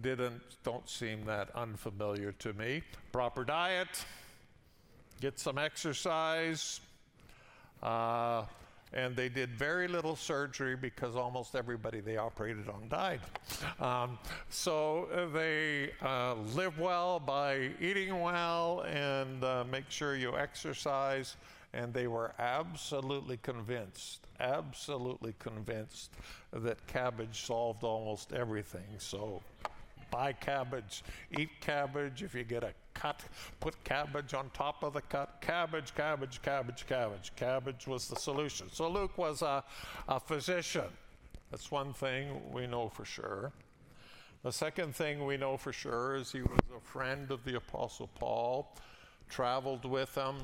didn't 0.00 0.40
don't 0.64 0.88
seem 0.88 1.24
that 1.24 1.50
unfamiliar 1.54 2.32
to 2.32 2.52
me. 2.52 2.82
Proper 3.12 3.44
diet, 3.44 4.04
get 5.20 5.38
some 5.38 5.58
exercise. 5.58 6.80
Uh, 7.82 8.44
and 8.92 9.14
they 9.14 9.28
did 9.28 9.50
very 9.50 9.86
little 9.86 10.16
surgery 10.16 10.74
because 10.74 11.14
almost 11.14 11.54
everybody 11.54 12.00
they 12.00 12.16
operated 12.16 12.68
on 12.68 12.88
died. 12.88 13.20
Um, 13.80 14.18
so 14.48 15.08
they 15.34 15.90
uh, 16.02 16.34
live 16.54 16.78
well 16.78 17.20
by 17.20 17.70
eating 17.80 18.20
well 18.20 18.80
and 18.88 19.44
uh, 19.44 19.64
make 19.70 19.90
sure 19.90 20.16
you 20.16 20.36
exercise. 20.36 21.36
And 21.74 21.92
they 21.92 22.06
were 22.06 22.32
absolutely 22.38 23.36
convinced, 23.42 24.26
absolutely 24.40 25.34
convinced 25.38 26.12
that 26.50 26.86
cabbage 26.86 27.44
solved 27.44 27.84
almost 27.84 28.32
everything. 28.32 28.86
So 28.96 29.42
buy 30.10 30.32
cabbage, 30.32 31.02
eat 31.38 31.50
cabbage. 31.60 32.22
If 32.22 32.34
you 32.34 32.44
get 32.44 32.64
a 32.64 32.72
cut, 32.94 33.22
put 33.60 33.82
cabbage 33.84 34.34
on 34.34 34.50
top 34.50 34.82
of 34.82 34.92
the 34.92 35.02
cut. 35.02 35.40
Cabbage, 35.40 35.94
cabbage, 35.94 36.42
cabbage, 36.42 36.86
cabbage. 36.86 37.32
Cabbage 37.36 37.86
was 37.86 38.08
the 38.08 38.16
solution. 38.16 38.68
So 38.72 38.88
Luke 38.90 39.16
was 39.18 39.42
a, 39.42 39.64
a 40.08 40.20
physician. 40.20 40.88
That's 41.50 41.70
one 41.70 41.92
thing 41.92 42.40
we 42.52 42.66
know 42.66 42.88
for 42.88 43.04
sure. 43.04 43.52
The 44.42 44.52
second 44.52 44.94
thing 44.94 45.26
we 45.26 45.36
know 45.36 45.56
for 45.56 45.72
sure 45.72 46.16
is 46.16 46.30
he 46.30 46.42
was 46.42 46.60
a 46.76 46.80
friend 46.80 47.30
of 47.30 47.44
the 47.44 47.56
Apostle 47.56 48.08
Paul, 48.14 48.76
traveled 49.28 49.84
with 49.84 50.14
him, 50.14 50.36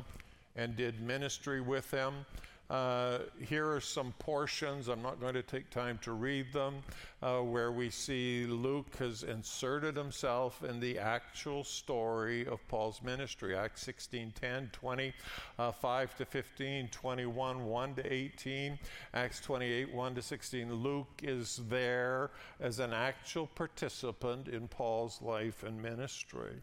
and 0.56 0.76
did 0.76 1.00
ministry 1.00 1.60
with 1.60 1.90
him. 1.90 2.26
Uh, 2.70 3.18
here 3.46 3.70
are 3.70 3.80
some 3.80 4.14
portions, 4.18 4.88
I'm 4.88 5.02
not 5.02 5.20
going 5.20 5.34
to 5.34 5.42
take 5.42 5.68
time 5.68 5.98
to 6.02 6.12
read 6.12 6.50
them, 6.52 6.76
uh, 7.22 7.40
where 7.40 7.70
we 7.70 7.90
see 7.90 8.46
Luke 8.46 8.96
has 8.96 9.22
inserted 9.22 9.96
himself 9.96 10.64
in 10.64 10.80
the 10.80 10.98
actual 10.98 11.62
story 11.62 12.46
of 12.46 12.66
Paul's 12.68 13.02
ministry. 13.02 13.54
Acts 13.54 13.82
16 13.82 14.32
10, 14.40 14.70
20, 14.72 15.12
uh, 15.58 15.72
5 15.72 16.16
to 16.16 16.24
15, 16.24 16.88
21, 16.88 17.66
1 17.66 17.94
to 17.96 18.12
18, 18.12 18.78
Acts 19.12 19.40
28, 19.40 19.92
1 19.92 20.14
to 20.14 20.22
16. 20.22 20.74
Luke 20.74 21.20
is 21.22 21.60
there 21.68 22.30
as 22.60 22.78
an 22.78 22.94
actual 22.94 23.46
participant 23.46 24.48
in 24.48 24.68
Paul's 24.68 25.20
life 25.20 25.64
and 25.64 25.80
ministry. 25.82 26.62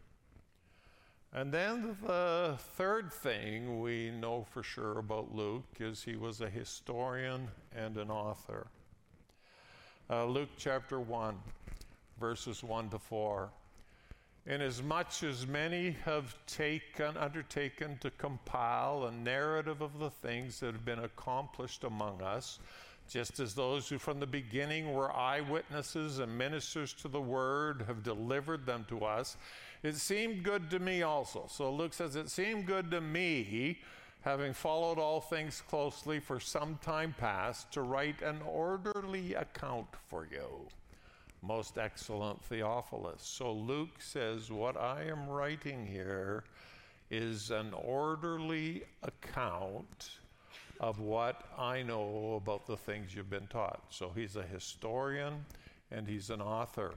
And 1.33 1.51
then 1.51 1.95
the 2.05 2.57
third 2.75 3.11
thing 3.13 3.79
we 3.79 4.11
know 4.11 4.45
for 4.51 4.63
sure 4.63 4.99
about 4.99 5.33
Luke 5.33 5.77
is 5.79 6.03
he 6.03 6.17
was 6.17 6.41
a 6.41 6.49
historian 6.49 7.47
and 7.73 7.95
an 7.95 8.11
author. 8.11 8.67
Uh, 10.09 10.25
Luke 10.25 10.49
chapter 10.57 10.99
1, 10.99 11.35
verses 12.19 12.65
1 12.65 12.89
to 12.89 12.99
4. 12.99 13.49
Inasmuch 14.45 15.23
as 15.23 15.47
many 15.47 15.91
have 16.03 16.35
taken, 16.47 17.15
undertaken 17.15 17.97
to 18.01 18.11
compile 18.11 19.05
a 19.05 19.11
narrative 19.11 19.81
of 19.81 19.99
the 19.99 20.09
things 20.09 20.59
that 20.59 20.73
have 20.73 20.83
been 20.83 20.99
accomplished 20.99 21.85
among 21.85 22.21
us, 22.21 22.59
just 23.09 23.39
as 23.39 23.53
those 23.53 23.87
who 23.87 23.97
from 23.97 24.19
the 24.19 24.27
beginning 24.27 24.93
were 24.93 25.15
eyewitnesses 25.15 26.19
and 26.19 26.37
ministers 26.37 26.91
to 26.91 27.07
the 27.07 27.21
word 27.21 27.85
have 27.87 28.03
delivered 28.03 28.65
them 28.65 28.85
to 28.89 29.05
us, 29.05 29.37
it 29.83 29.95
seemed 29.95 30.43
good 30.43 30.69
to 30.71 30.79
me 30.79 31.01
also. 31.01 31.45
So 31.49 31.71
Luke 31.73 31.93
says, 31.93 32.15
It 32.15 32.29
seemed 32.29 32.67
good 32.67 32.91
to 32.91 33.01
me, 33.01 33.79
having 34.21 34.53
followed 34.53 34.99
all 34.99 35.21
things 35.21 35.61
closely 35.67 36.19
for 36.19 36.39
some 36.39 36.77
time 36.83 37.15
past, 37.17 37.71
to 37.73 37.81
write 37.81 38.21
an 38.21 38.41
orderly 38.43 39.33
account 39.33 39.87
for 40.07 40.27
you. 40.31 40.67
Most 41.41 41.79
excellent 41.79 42.43
Theophilus. 42.43 43.23
So 43.23 43.51
Luke 43.51 43.99
says, 43.99 44.51
What 44.51 44.77
I 44.77 45.05
am 45.05 45.27
writing 45.27 45.85
here 45.85 46.43
is 47.09 47.51
an 47.51 47.73
orderly 47.73 48.83
account 49.03 50.11
of 50.79 50.99
what 50.99 51.43
I 51.57 51.83
know 51.83 52.39
about 52.41 52.65
the 52.65 52.77
things 52.77 53.13
you've 53.13 53.29
been 53.29 53.47
taught. 53.47 53.81
So 53.89 54.11
he's 54.15 54.35
a 54.35 54.43
historian 54.43 55.45
and 55.91 56.07
he's 56.07 56.29
an 56.29 56.41
author. 56.41 56.95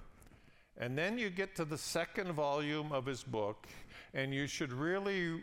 And 0.78 0.98
then 0.98 1.18
you 1.18 1.30
get 1.30 1.54
to 1.56 1.64
the 1.64 1.78
second 1.78 2.32
volume 2.32 2.92
of 2.92 3.06
his 3.06 3.22
book, 3.22 3.66
and 4.12 4.34
you 4.34 4.46
should 4.46 4.72
really 4.72 5.42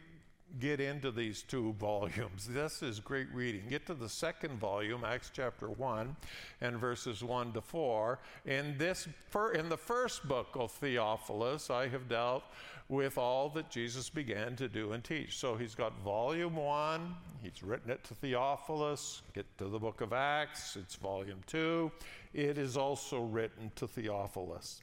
get 0.59 0.79
into 0.79 1.11
these 1.11 1.43
two 1.43 1.73
volumes. 1.79 2.47
This 2.47 2.83
is 2.83 3.00
great 3.00 3.27
reading. 3.33 3.63
Get 3.69 3.85
to 3.88 3.93
the 3.93 4.09
second 4.09 4.59
volume, 4.59 5.03
Acts 5.05 5.31
chapter 5.33 5.69
1 5.69 6.15
and 6.61 6.77
verses 6.77 7.23
1 7.23 7.53
to 7.53 7.61
4. 7.61 8.19
In 8.45 8.77
this 8.77 9.07
in 9.55 9.69
the 9.69 9.77
first 9.77 10.27
book 10.27 10.50
of 10.55 10.71
Theophilus, 10.71 11.69
I 11.69 11.88
have 11.88 12.09
dealt 12.09 12.43
with 12.89 13.17
all 13.17 13.47
that 13.50 13.69
Jesus 13.69 14.09
began 14.09 14.57
to 14.57 14.67
do 14.67 14.91
and 14.91 15.01
teach. 15.01 15.38
So 15.38 15.55
he's 15.55 15.75
got 15.75 15.97
volume 16.01 16.57
1, 16.57 17.15
he's 17.41 17.63
written 17.63 17.89
it 17.89 18.03
to 18.05 18.15
Theophilus. 18.15 19.21
Get 19.33 19.45
to 19.59 19.69
the 19.69 19.79
book 19.79 20.01
of 20.01 20.11
Acts, 20.11 20.75
it's 20.75 20.95
volume 20.95 21.39
2. 21.47 21.89
It 22.33 22.57
is 22.57 22.75
also 22.75 23.21
written 23.21 23.71
to 23.75 23.88
Theophilus. 23.88 24.81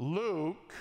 Luke 0.00 0.72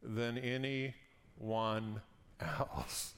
than 0.00 0.38
anyone 0.38 2.00
else. 2.40 3.14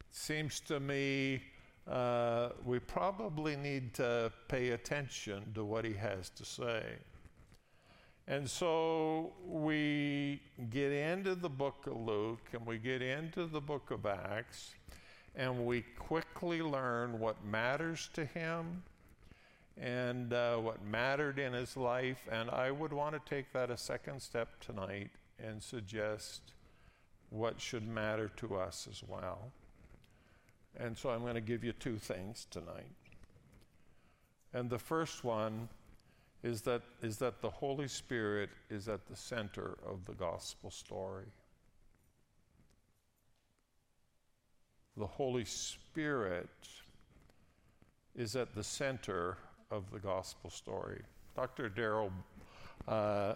It 0.00 0.06
seems 0.10 0.58
to 0.60 0.80
me 0.80 1.40
uh, 1.88 2.48
we 2.64 2.80
probably 2.80 3.54
need 3.54 3.94
to 3.94 4.32
pay 4.48 4.70
attention 4.70 5.52
to 5.54 5.64
what 5.64 5.84
he 5.84 5.92
has 5.92 6.30
to 6.30 6.44
say. 6.44 6.82
And 8.26 8.50
so 8.50 9.34
we 9.46 10.42
get 10.68 10.90
into 10.90 11.36
the 11.36 11.48
book 11.48 11.86
of 11.86 11.96
Luke 11.96 12.48
and 12.52 12.66
we 12.66 12.76
get 12.76 13.02
into 13.02 13.46
the 13.46 13.60
book 13.60 13.92
of 13.92 14.04
Acts, 14.04 14.74
and 15.36 15.64
we 15.64 15.82
quickly 15.96 16.60
learn 16.60 17.20
what 17.20 17.44
matters 17.44 18.10
to 18.14 18.24
him 18.24 18.82
and 19.80 20.32
uh, 20.32 20.56
what 20.56 20.84
mattered 20.84 21.38
in 21.38 21.52
his 21.52 21.76
life. 21.76 22.26
And 22.30 22.50
I 22.50 22.70
would 22.70 22.92
want 22.92 23.14
to 23.14 23.34
take 23.34 23.52
that 23.52 23.70
a 23.70 23.76
second 23.76 24.20
step 24.20 24.48
tonight 24.60 25.10
and 25.38 25.62
suggest 25.62 26.40
what 27.30 27.60
should 27.60 27.86
matter 27.86 28.30
to 28.36 28.56
us 28.56 28.88
as 28.90 29.02
well. 29.06 29.52
And 30.76 30.96
so 30.96 31.10
I'm 31.10 31.20
going 31.20 31.34
to 31.34 31.40
give 31.40 31.64
you 31.64 31.72
two 31.72 31.96
things 31.96 32.46
tonight. 32.50 32.92
And 34.52 34.70
the 34.70 34.78
first 34.78 35.24
one 35.24 35.68
is 36.42 36.62
that, 36.62 36.82
is 37.02 37.18
that 37.18 37.40
the 37.42 37.50
Holy 37.50 37.88
Spirit 37.88 38.50
is 38.70 38.88
at 38.88 39.06
the 39.06 39.16
center 39.16 39.76
of 39.86 40.04
the 40.06 40.14
gospel 40.14 40.70
story. 40.70 41.26
The 44.96 45.06
Holy 45.06 45.44
Spirit 45.44 46.48
is 48.16 48.34
at 48.34 48.54
the 48.54 48.64
center 48.64 49.36
of 49.70 49.90
the 49.90 49.98
gospel 49.98 50.50
story. 50.50 51.02
Dr. 51.36 51.68
Darrell 51.68 52.12
uh, 52.86 53.34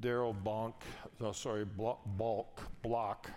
Darrell 0.00 0.34
Bonk, 0.44 0.74
no, 1.20 1.32
sorry, 1.32 1.64
Balk, 1.64 2.60
Block, 2.82 3.30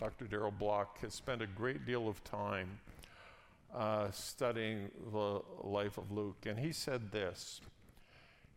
Dr. 0.00 0.26
Darrell 0.26 0.50
Block 0.50 0.98
has 1.00 1.14
spent 1.14 1.42
a 1.42 1.46
great 1.46 1.86
deal 1.86 2.08
of 2.08 2.22
time 2.24 2.78
uh, 3.74 4.10
studying 4.10 4.90
the 5.12 5.40
life 5.62 5.98
of 5.98 6.10
Luke, 6.10 6.46
and 6.46 6.58
he 6.58 6.72
said 6.72 7.12
this. 7.12 7.60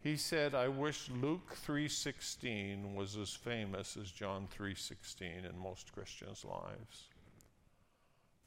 He 0.01 0.15
said, 0.15 0.55
"I 0.55 0.69
wish 0.69 1.09
Luke 1.09 1.55
3:16 1.55 2.95
was 2.95 3.17
as 3.17 3.33
famous 3.33 3.97
as 3.97 4.11
John 4.11 4.47
3:16 4.47 5.45
in 5.45 5.57
most 5.57 5.91
Christians' 5.91 6.45
lives." 6.45 7.09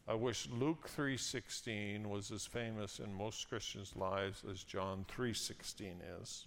I 0.08 0.14
wish 0.14 0.48
Luke 0.50 0.88
3:16 0.88 2.06
was 2.06 2.32
as 2.32 2.44
famous 2.44 2.98
in 2.98 3.14
most 3.14 3.48
Christians' 3.48 3.94
lives 3.94 4.42
as 4.50 4.64
John 4.64 5.04
3:16 5.04 6.00
is. 6.20 6.46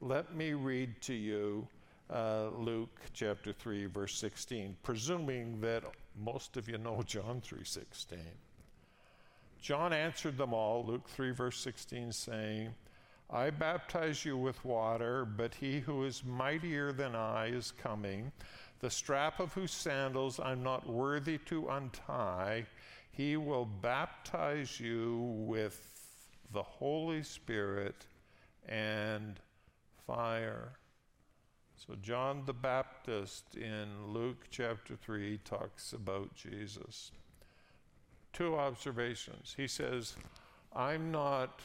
Let 0.00 0.34
me 0.34 0.54
read 0.54 1.00
to 1.02 1.14
you 1.14 1.68
uh, 2.10 2.48
Luke 2.48 3.00
chapter 3.12 3.52
3, 3.52 3.86
verse 3.86 4.16
16, 4.18 4.76
presuming 4.82 5.60
that 5.60 5.84
most 6.16 6.56
of 6.56 6.68
you 6.68 6.78
know 6.78 7.02
John 7.06 7.40
3:16. 7.40 8.18
John 9.60 9.92
answered 9.92 10.36
them 10.36 10.52
all, 10.52 10.84
Luke 10.84 11.08
3, 11.08 11.30
verse 11.30 11.58
16, 11.58 12.12
saying, 12.12 12.74
I 13.32 13.50
baptize 13.50 14.24
you 14.24 14.36
with 14.36 14.64
water, 14.64 15.24
but 15.24 15.54
he 15.54 15.78
who 15.78 16.04
is 16.04 16.24
mightier 16.24 16.92
than 16.92 17.14
I 17.14 17.46
is 17.46 17.70
coming, 17.70 18.32
the 18.80 18.90
strap 18.90 19.38
of 19.38 19.52
whose 19.52 19.70
sandals 19.70 20.40
I'm 20.40 20.64
not 20.64 20.88
worthy 20.88 21.38
to 21.46 21.68
untie. 21.68 22.66
He 23.10 23.36
will 23.36 23.66
baptize 23.66 24.80
you 24.80 25.18
with 25.46 25.90
the 26.52 26.62
Holy 26.62 27.22
Spirit 27.22 28.06
and 28.68 29.38
fire. 30.06 30.72
So, 31.76 31.94
John 32.02 32.42
the 32.46 32.52
Baptist 32.52 33.56
in 33.56 34.12
Luke 34.12 34.46
chapter 34.50 34.96
3 34.96 35.38
talks 35.44 35.92
about 35.92 36.34
Jesus. 36.34 37.12
Two 38.32 38.56
observations. 38.56 39.54
He 39.56 39.66
says, 39.66 40.14
I'm 40.74 41.10
not 41.10 41.60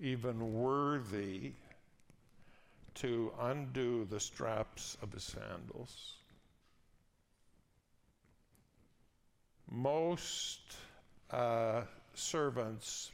even 0.00 0.52
worthy 0.54 1.52
to 2.94 3.32
undo 3.40 4.06
the 4.08 4.20
straps 4.20 4.96
of 5.02 5.12
his 5.12 5.24
sandals. 5.24 6.14
Most 9.70 10.76
uh, 11.30 11.82
servants 12.14 13.10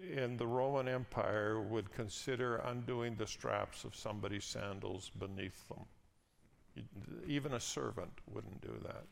in 0.00 0.36
the 0.36 0.46
Roman 0.46 0.88
Empire 0.88 1.60
would 1.60 1.92
consider 1.92 2.56
undoing 2.56 3.16
the 3.16 3.26
straps 3.26 3.84
of 3.84 3.94
somebody's 3.94 4.44
sandals 4.44 5.10
beneath 5.18 5.68
them. 5.68 5.84
Even 7.26 7.54
a 7.54 7.60
servant 7.60 8.12
wouldn't 8.32 8.60
do 8.62 8.74
that. 8.84 9.04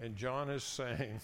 And 0.00 0.16
John 0.16 0.48
is 0.48 0.62
saying, 0.62 1.20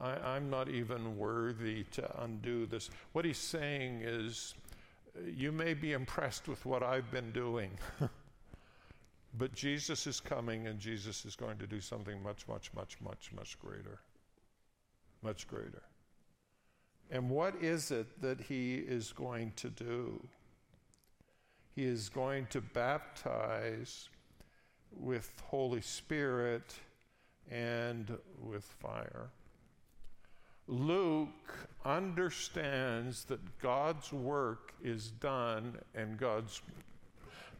I, 0.00 0.36
am 0.36 0.50
not 0.50 0.68
even 0.68 1.16
worthy 1.16 1.84
to 1.92 2.22
undo 2.22 2.66
this. 2.66 2.90
What 3.12 3.24
he's 3.24 3.38
saying 3.38 4.00
is, 4.02 4.54
you 5.34 5.52
may 5.52 5.74
be 5.74 5.92
impressed 5.92 6.48
with 6.48 6.64
what 6.66 6.82
I've 6.82 7.10
been 7.10 7.32
doing, 7.32 7.70
but 9.38 9.52
Jesus 9.52 10.06
is 10.06 10.20
coming 10.20 10.66
and 10.66 10.78
Jesus 10.78 11.24
is 11.24 11.36
going 11.36 11.58
to 11.58 11.66
do 11.66 11.80
something 11.80 12.22
much, 12.22 12.48
much, 12.48 12.70
much, 12.74 12.96
much, 13.00 13.30
much 13.34 13.58
greater. 13.58 14.00
Much 15.22 15.46
greater. 15.46 15.82
And 17.10 17.30
what 17.30 17.54
is 17.62 17.90
it 17.90 18.20
that 18.20 18.40
he 18.40 18.76
is 18.76 19.12
going 19.12 19.52
to 19.56 19.70
do? 19.70 20.26
He 21.74 21.84
is 21.84 22.08
going 22.08 22.46
to 22.46 22.60
baptize 22.60 24.08
with 24.98 25.30
Holy 25.44 25.82
Spirit 25.82 26.74
and 27.50 28.16
with 28.42 28.64
fire. 28.64 29.28
Luke 30.68 31.68
understands 31.84 33.24
that 33.24 33.58
God's 33.60 34.12
work 34.12 34.74
is 34.82 35.10
done 35.12 35.78
and 35.94 36.18
God's 36.18 36.60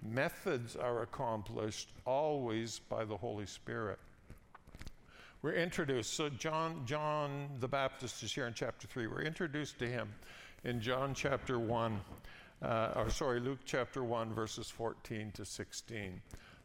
methods 0.03 0.77
are 0.77 1.03
accomplished 1.03 1.91
always 2.05 2.81
by 2.89 3.05
the 3.05 3.17
Holy 3.17 3.47
Spirit. 3.47 3.99
We're 5.43 5.55
introduced, 5.55 6.15
so 6.15 6.29
John, 6.29 6.83
John 6.87 7.49
the 7.61 7.69
Baptist 7.69 8.23
is 8.23 8.33
here 8.33 8.47
in 8.47 8.55
chapter 8.55 8.87
3. 8.87 9.07
We're 9.07 9.23
introduced 9.23 9.79
to 9.79 9.87
him 9.87 10.09
in 10.65 10.81
John 10.81 11.15
chapter 11.15 11.59
1, 11.59 12.01
uh, 12.63 12.93
or 12.97 13.11
sorry, 13.11 13.39
Luke 13.41 13.61
chapter 13.65 14.03
1, 14.03 14.35
verses 14.35 14.69
14 14.69 15.31
to 15.33 15.45
16. 15.45 16.21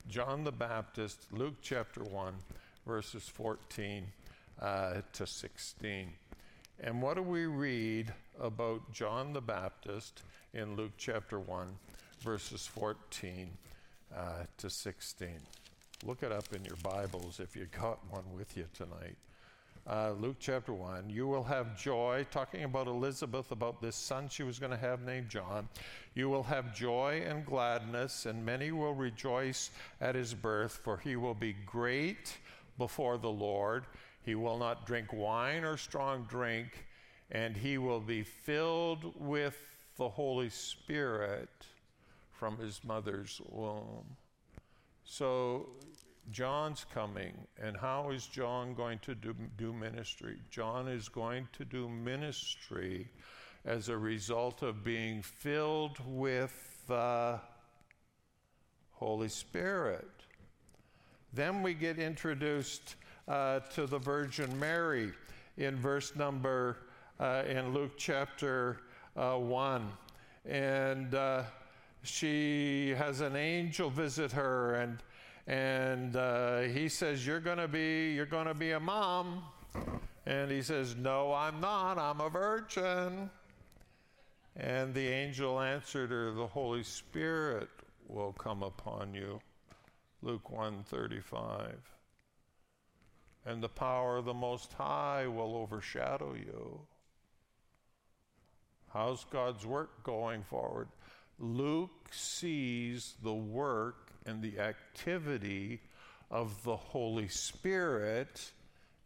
John 0.07 0.43
the 0.43 0.51
Baptist, 0.51 1.27
Luke 1.31 1.55
chapter 1.61 2.03
1, 2.03 2.33
verses 2.87 3.27
14 3.27 4.05
uh, 4.61 4.93
to 5.13 5.27
16. 5.27 6.09
And 6.79 7.01
what 7.01 7.17
do 7.17 7.21
we 7.21 7.45
read 7.45 8.11
about 8.39 8.91
John 8.91 9.33
the 9.33 9.41
Baptist 9.41 10.23
in 10.53 10.75
Luke 10.75 10.93
chapter 10.97 11.39
1, 11.39 11.67
verses 12.21 12.67
14 12.67 13.49
uh, 14.15 14.19
to 14.57 14.69
16? 14.69 15.29
Look 16.05 16.23
it 16.23 16.31
up 16.31 16.53
in 16.53 16.63
your 16.63 16.77
Bibles 16.83 17.39
if 17.39 17.55
you 17.55 17.67
got 17.79 17.99
one 18.09 18.23
with 18.35 18.55
you 18.55 18.65
tonight. 18.73 19.17
Uh, 19.87 20.11
Luke 20.19 20.35
chapter 20.39 20.73
1, 20.73 21.09
you 21.09 21.27
will 21.27 21.43
have 21.43 21.75
joy, 21.75 22.25
talking 22.29 22.63
about 22.63 22.85
Elizabeth, 22.85 23.51
about 23.51 23.81
this 23.81 23.95
son 23.95 24.29
she 24.29 24.43
was 24.43 24.59
going 24.59 24.71
to 24.71 24.77
have 24.77 25.01
named 25.01 25.29
John. 25.29 25.67
You 26.13 26.29
will 26.29 26.43
have 26.43 26.75
joy 26.75 27.23
and 27.27 27.43
gladness, 27.43 28.27
and 28.27 28.45
many 28.45 28.71
will 28.71 28.93
rejoice 28.93 29.71
at 29.99 30.13
his 30.13 30.35
birth, 30.35 30.79
for 30.83 30.97
he 30.97 31.15
will 31.15 31.33
be 31.33 31.55
great 31.65 32.37
before 32.77 33.17
the 33.17 33.31
Lord. 33.31 33.85
He 34.23 34.35
will 34.35 34.59
not 34.59 34.85
drink 34.85 35.11
wine 35.11 35.63
or 35.63 35.77
strong 35.77 36.27
drink, 36.29 36.85
and 37.31 37.57
he 37.57 37.79
will 37.79 37.99
be 37.99 38.21
filled 38.21 39.19
with 39.19 39.57
the 39.97 40.09
Holy 40.09 40.49
Spirit 40.49 41.49
from 42.41 42.57
his 42.57 42.83
mother's 42.83 43.39
womb. 43.49 44.17
So, 45.03 45.69
John's 46.31 46.87
coming, 46.91 47.33
and 47.61 47.77
how 47.77 48.09
is 48.09 48.25
John 48.25 48.73
going 48.73 48.97
to 49.03 49.13
do, 49.13 49.35
do 49.59 49.71
ministry? 49.71 50.39
John 50.49 50.87
is 50.87 51.07
going 51.07 51.47
to 51.53 51.63
do 51.63 51.87
ministry 51.87 53.07
as 53.63 53.89
a 53.89 53.97
result 53.97 54.63
of 54.63 54.83
being 54.83 55.21
filled 55.21 55.99
with 56.03 56.81
the 56.87 57.39
Holy 58.93 59.29
Spirit. 59.29 60.09
Then 61.33 61.61
we 61.61 61.75
get 61.75 61.99
introduced 61.99 62.95
uh, 63.27 63.59
to 63.75 63.85
the 63.85 63.99
Virgin 63.99 64.59
Mary 64.59 65.11
in 65.57 65.75
verse 65.75 66.15
number, 66.15 66.77
uh, 67.19 67.43
in 67.47 67.71
Luke 67.71 67.99
chapter 67.99 68.79
uh, 69.15 69.35
1. 69.35 69.87
And 70.47 71.13
uh, 71.13 71.43
she 72.03 72.95
has 72.97 73.21
an 73.21 73.35
angel 73.35 73.89
visit 73.89 74.31
her, 74.31 74.75
and, 74.75 74.97
and 75.47 76.15
uh, 76.15 76.61
he 76.61 76.89
says, 76.89 77.25
You're 77.25 77.39
going 77.39 77.57
to 77.57 77.67
be, 77.67 78.13
you're 78.13 78.25
going 78.25 78.47
to 78.47 78.53
be 78.53 78.71
a 78.71 78.79
mom. 78.79 79.43
And 80.25 80.51
he 80.51 80.61
says, 80.61 80.95
No, 80.95 81.33
I'm 81.33 81.59
not. 81.59 81.97
I'm 81.97 82.21
a 82.21 82.29
virgin. 82.29 83.29
And 84.55 84.93
the 84.93 85.07
angel 85.07 85.59
answered 85.59 86.11
her, 86.11 86.31
The 86.31 86.47
Holy 86.47 86.83
Spirit 86.83 87.69
will 88.07 88.33
come 88.33 88.63
upon 88.63 89.13
you. 89.13 89.39
Luke 90.21 90.51
135 90.51 91.75
and 93.45 93.61
the 93.61 93.69
power 93.69 94.17
of 94.17 94.25
the 94.25 94.33
Most 94.33 94.73
High 94.73 95.27
will 95.27 95.55
overshadow 95.55 96.33
you. 96.33 96.79
How's 98.93 99.25
God's 99.25 99.65
work 99.65 100.03
going 100.03 100.43
forward? 100.43 100.89
Luke 101.41 102.09
sees 102.11 103.15
the 103.23 103.33
work 103.33 104.11
and 104.27 104.43
the 104.43 104.59
activity 104.59 105.81
of 106.29 106.63
the 106.63 106.75
Holy 106.75 107.27
Spirit 107.27 108.51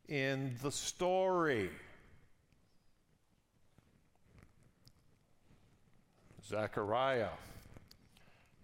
in 0.10 0.54
the 0.62 0.71
story. 0.71 1.69
Zechariah 6.45 7.30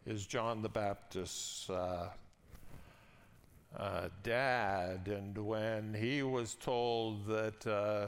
is 0.05 0.27
John 0.27 0.61
the 0.61 0.69
Baptist's 0.69 1.69
uh, 1.69 2.09
uh, 3.77 4.09
dad, 4.21 5.07
and 5.07 5.37
when 5.37 5.93
he 5.93 6.23
was 6.23 6.55
told 6.55 7.25
that 7.27 7.65
uh, 7.65 8.07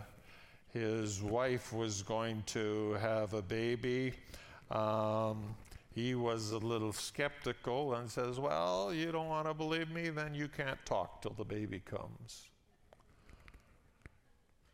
his 0.74 1.22
wife 1.22 1.72
was 1.72 2.02
going 2.02 2.44
to 2.48 2.94
have 3.00 3.34
a 3.34 3.42
baby, 3.42 4.14
um, 4.72 5.56
he 5.94 6.16
was 6.16 6.52
a 6.52 6.58
little 6.58 6.94
skeptical 6.94 7.94
and 7.96 8.10
says, 8.10 8.40
Well, 8.40 8.94
you 8.94 9.12
don't 9.12 9.28
want 9.28 9.48
to 9.48 9.54
believe 9.54 9.90
me, 9.92 10.10
then 10.10 10.34
you 10.34 10.48
can't 10.48 10.84
talk 10.86 11.22
till 11.22 11.34
the 11.38 11.46
baby 11.46 11.80
comes. 11.80 12.48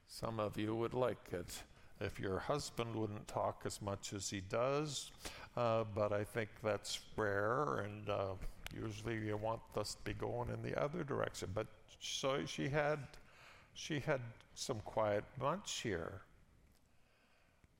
Some 0.07 0.39
of 0.39 0.57
you 0.57 0.75
would 0.75 0.93
like 0.93 1.31
it 1.31 1.61
if 1.99 2.19
your 2.19 2.39
husband 2.39 2.95
wouldn't 2.95 3.27
talk 3.27 3.63
as 3.65 3.81
much 3.81 4.13
as 4.13 4.29
he 4.29 4.41
does, 4.41 5.11
uh, 5.57 5.83
but 5.93 6.13
I 6.13 6.23
think 6.23 6.49
that's 6.63 6.99
rare 7.17 7.79
and 7.79 8.09
uh, 8.09 8.33
Usually 8.75 9.15
you 9.17 9.37
want 9.37 9.61
us 9.75 9.95
to 9.95 10.01
be 10.03 10.13
going 10.13 10.49
in 10.49 10.61
the 10.61 10.79
other 10.81 11.03
direction. 11.03 11.49
But 11.53 11.67
so 11.99 12.45
she 12.45 12.69
had 12.69 12.99
she 13.73 13.99
had 13.99 14.21
some 14.53 14.79
quiet 14.81 15.23
months 15.39 15.79
here. 15.79 16.21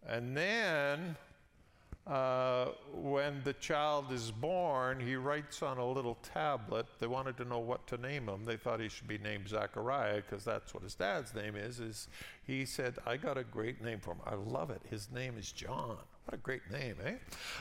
And 0.06 0.36
then 0.36 1.16
uh, 2.10 2.70
when 2.92 3.42
the 3.44 3.54
child 3.54 4.12
is 4.12 4.32
born, 4.32 5.00
he 5.00 5.16
writes 5.16 5.62
on 5.62 5.78
a 5.78 5.86
little 5.86 6.18
tablet. 6.24 6.88
They 7.00 7.06
wanted 7.06 7.38
to 7.38 7.46
know 7.46 7.60
what 7.60 7.86
to 7.88 7.98
name 7.98 8.28
him. 8.28 8.46
They 8.46 8.58
thought 8.58 8.80
he 8.80 8.90
should 8.90 9.08
be 9.08 9.20
named 9.20 9.48
Zachariah 9.48 10.24
because 10.28 10.44
that's 10.44 10.74
what 10.74 10.82
his 10.82 10.96
dad's 10.96 11.36
name 11.36 11.56
is. 11.56 11.80
Is 11.80 12.08
he 12.48 12.66
said, 12.66 12.98
"I 13.06 13.18
got 13.18 13.38
a 13.38 13.44
great 13.44 13.84
name 13.84 14.00
for 14.00 14.14
him. 14.14 14.22
I 14.26 14.34
love 14.34 14.72
it. 14.72 14.82
His 14.90 15.12
name 15.12 15.38
is 15.38 15.52
John." 15.52 15.98
What 16.26 16.34
a 16.34 16.38
great 16.38 16.70
name, 16.72 16.96
eh? 17.04 17.16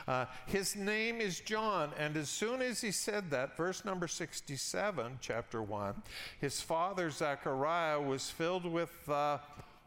Uh, 0.07 0.27
his 0.47 0.77
name 0.77 1.23
is 1.23 1.41
John. 1.41 1.91
And 1.99 2.17
as 2.19 2.29
soon 2.29 2.61
as 2.61 2.83
he 2.83 2.91
said 2.91 3.31
that, 3.31 3.57
verse 3.57 3.83
number 3.83 4.07
67, 4.07 5.19
chapter 5.23 5.63
1, 5.63 6.03
his 6.39 6.61
father 6.61 7.09
Zechariah 7.09 7.99
was 7.99 8.29
filled 8.29 8.67
with 8.67 8.91
the 9.07 9.41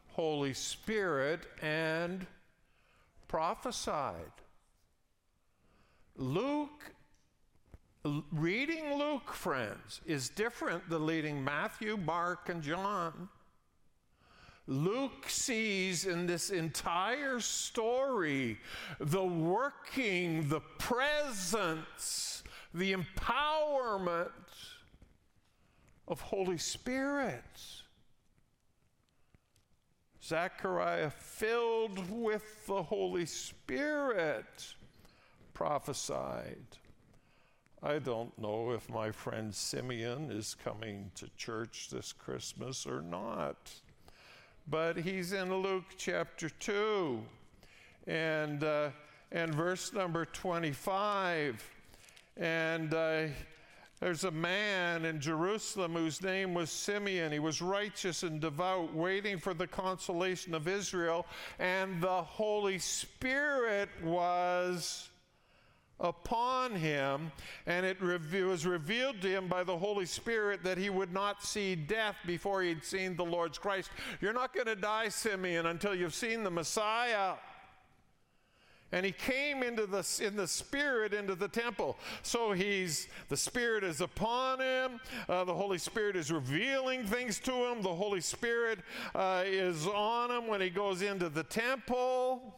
Holy 0.08 0.52
Spirit 0.52 1.46
and 1.60 2.26
prophesied. 3.28 4.32
Luke, 6.16 6.92
reading 8.30 8.98
Luke, 8.98 9.32
friends, 9.32 10.00
is 10.04 10.28
different 10.28 10.88
than 10.88 11.06
reading 11.06 11.42
Matthew, 11.42 11.96
Mark, 11.96 12.48
and 12.48 12.62
John. 12.62 13.28
Luke 14.66 15.28
sees 15.28 16.04
in 16.06 16.26
this 16.26 16.50
entire 16.50 17.40
story 17.40 18.58
the 19.00 19.24
working, 19.24 20.48
the 20.48 20.60
presence, 20.78 22.44
the 22.72 22.94
empowerment 22.94 24.30
of 26.06 26.20
Holy 26.20 26.58
Spirit. 26.58 27.42
Zechariah, 30.22 31.10
filled 31.10 32.08
with 32.10 32.66
the 32.66 32.82
Holy 32.82 33.26
Spirit, 33.26 34.74
prophesied. 35.62 36.66
I 37.82 37.98
don't 38.00 38.36
know 38.38 38.72
if 38.72 38.90
my 38.90 39.12
friend 39.12 39.54
Simeon 39.54 40.30
is 40.30 40.56
coming 40.64 41.10
to 41.14 41.28
church 41.36 41.88
this 41.90 42.12
Christmas 42.12 42.86
or 42.86 43.00
not 43.00 43.72
but 44.68 44.96
he's 44.96 45.32
in 45.32 45.54
Luke 45.54 45.84
chapter 45.96 46.48
2 46.48 47.20
and, 48.06 48.62
uh, 48.62 48.90
and 49.32 49.54
verse 49.54 49.92
number 49.92 50.24
25. 50.24 51.68
And 52.36 52.94
uh, 52.94 53.24
there's 54.00 54.24
a 54.24 54.30
man 54.30 55.04
in 55.04 55.20
Jerusalem 55.20 55.94
whose 55.94 56.22
name 56.22 56.54
was 56.54 56.70
Simeon. 56.70 57.32
He 57.32 57.38
was 57.38 57.60
righteous 57.60 58.22
and 58.22 58.40
devout, 58.40 58.94
waiting 58.94 59.38
for 59.38 59.54
the 59.54 59.66
consolation 59.66 60.54
of 60.54 60.68
Israel, 60.68 61.26
and 61.58 62.00
the 62.00 62.22
Holy 62.22 62.78
Spirit 62.78 63.88
was 64.02 65.10
upon 66.02 66.74
him, 66.74 67.32
and 67.66 67.86
it 67.86 68.00
was 68.02 68.66
revealed 68.66 69.22
to 69.22 69.28
him 69.28 69.48
by 69.48 69.62
the 69.64 69.76
Holy 69.76 70.04
Spirit 70.04 70.62
that 70.64 70.76
he 70.76 70.90
would 70.90 71.12
not 71.12 71.42
see 71.42 71.74
death 71.74 72.16
before 72.26 72.62
he'd 72.62 72.84
seen 72.84 73.16
the 73.16 73.24
Lord's 73.24 73.56
Christ. 73.56 73.90
You're 74.20 74.32
not 74.32 74.52
going 74.52 74.66
to 74.66 74.76
die, 74.76 75.08
Simeon, 75.08 75.66
until 75.66 75.94
you've 75.94 76.14
seen 76.14 76.42
the 76.42 76.50
Messiah. 76.50 77.34
And 78.94 79.06
he 79.06 79.12
came 79.12 79.62
into 79.62 79.86
the 79.86 80.06
in 80.22 80.36
the 80.36 80.46
spirit 80.46 81.14
into 81.14 81.34
the 81.34 81.48
temple. 81.48 81.96
So 82.22 82.52
he's 82.52 83.08
the 83.30 83.36
spirit 83.38 83.84
is 83.84 84.02
upon 84.02 84.60
him. 84.60 85.00
Uh, 85.30 85.44
the 85.44 85.54
Holy 85.54 85.78
Spirit 85.78 86.14
is 86.14 86.30
revealing 86.30 87.04
things 87.04 87.38
to 87.40 87.52
him. 87.52 87.80
The 87.80 87.94
Holy 87.94 88.20
Spirit 88.20 88.80
uh, 89.14 89.44
is 89.46 89.86
on 89.86 90.30
him 90.30 90.46
when 90.46 90.60
he 90.60 90.68
goes 90.68 91.00
into 91.00 91.30
the 91.30 91.42
temple. 91.42 92.54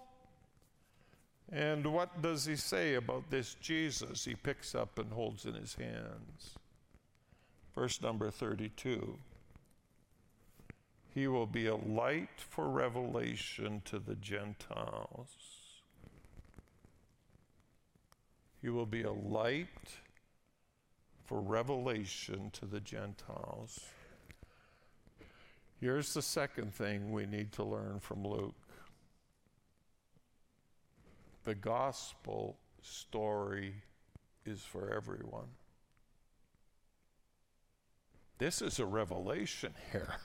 And 1.54 1.86
what 1.86 2.20
does 2.20 2.44
he 2.44 2.56
say 2.56 2.94
about 2.94 3.30
this 3.30 3.54
Jesus 3.60 4.24
he 4.24 4.34
picks 4.34 4.74
up 4.74 4.98
and 4.98 5.12
holds 5.12 5.44
in 5.44 5.54
his 5.54 5.76
hands? 5.76 6.58
Verse 7.76 8.02
number 8.02 8.28
32 8.28 9.16
He 11.14 11.28
will 11.28 11.46
be 11.46 11.66
a 11.66 11.76
light 11.76 12.40
for 12.40 12.68
revelation 12.68 13.82
to 13.84 14.00
the 14.00 14.16
Gentiles. 14.16 15.28
He 18.60 18.68
will 18.68 18.86
be 18.86 19.02
a 19.02 19.12
light 19.12 19.68
for 21.24 21.40
revelation 21.40 22.50
to 22.54 22.66
the 22.66 22.80
Gentiles. 22.80 23.78
Here's 25.80 26.14
the 26.14 26.22
second 26.22 26.74
thing 26.74 27.12
we 27.12 27.26
need 27.26 27.52
to 27.52 27.62
learn 27.62 28.00
from 28.00 28.26
Luke 28.26 28.54
the 31.44 31.54
gospel 31.54 32.56
story 32.80 33.74
is 34.44 34.62
for 34.62 34.92
everyone. 34.92 35.48
This 38.38 38.60
is 38.60 38.78
a 38.78 38.86
revelation 38.86 39.72
here. 39.92 40.16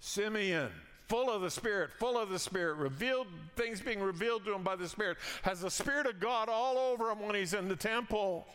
Simeon, 0.00 0.70
full 1.08 1.30
of 1.30 1.42
the 1.42 1.50
Spirit, 1.50 1.90
full 1.98 2.18
of 2.18 2.28
the 2.28 2.38
Spirit, 2.38 2.76
revealed 2.76 3.26
things 3.56 3.80
being 3.80 4.00
revealed 4.00 4.44
to 4.44 4.54
him 4.54 4.62
by 4.62 4.76
the 4.76 4.88
Spirit, 4.88 5.18
has 5.42 5.60
the 5.60 5.70
Spirit 5.70 6.06
of 6.06 6.20
God 6.20 6.48
all 6.48 6.76
over 6.76 7.10
him 7.10 7.20
when 7.20 7.34
he's 7.34 7.54
in 7.54 7.68
the 7.68 7.76
temple. 7.76 8.46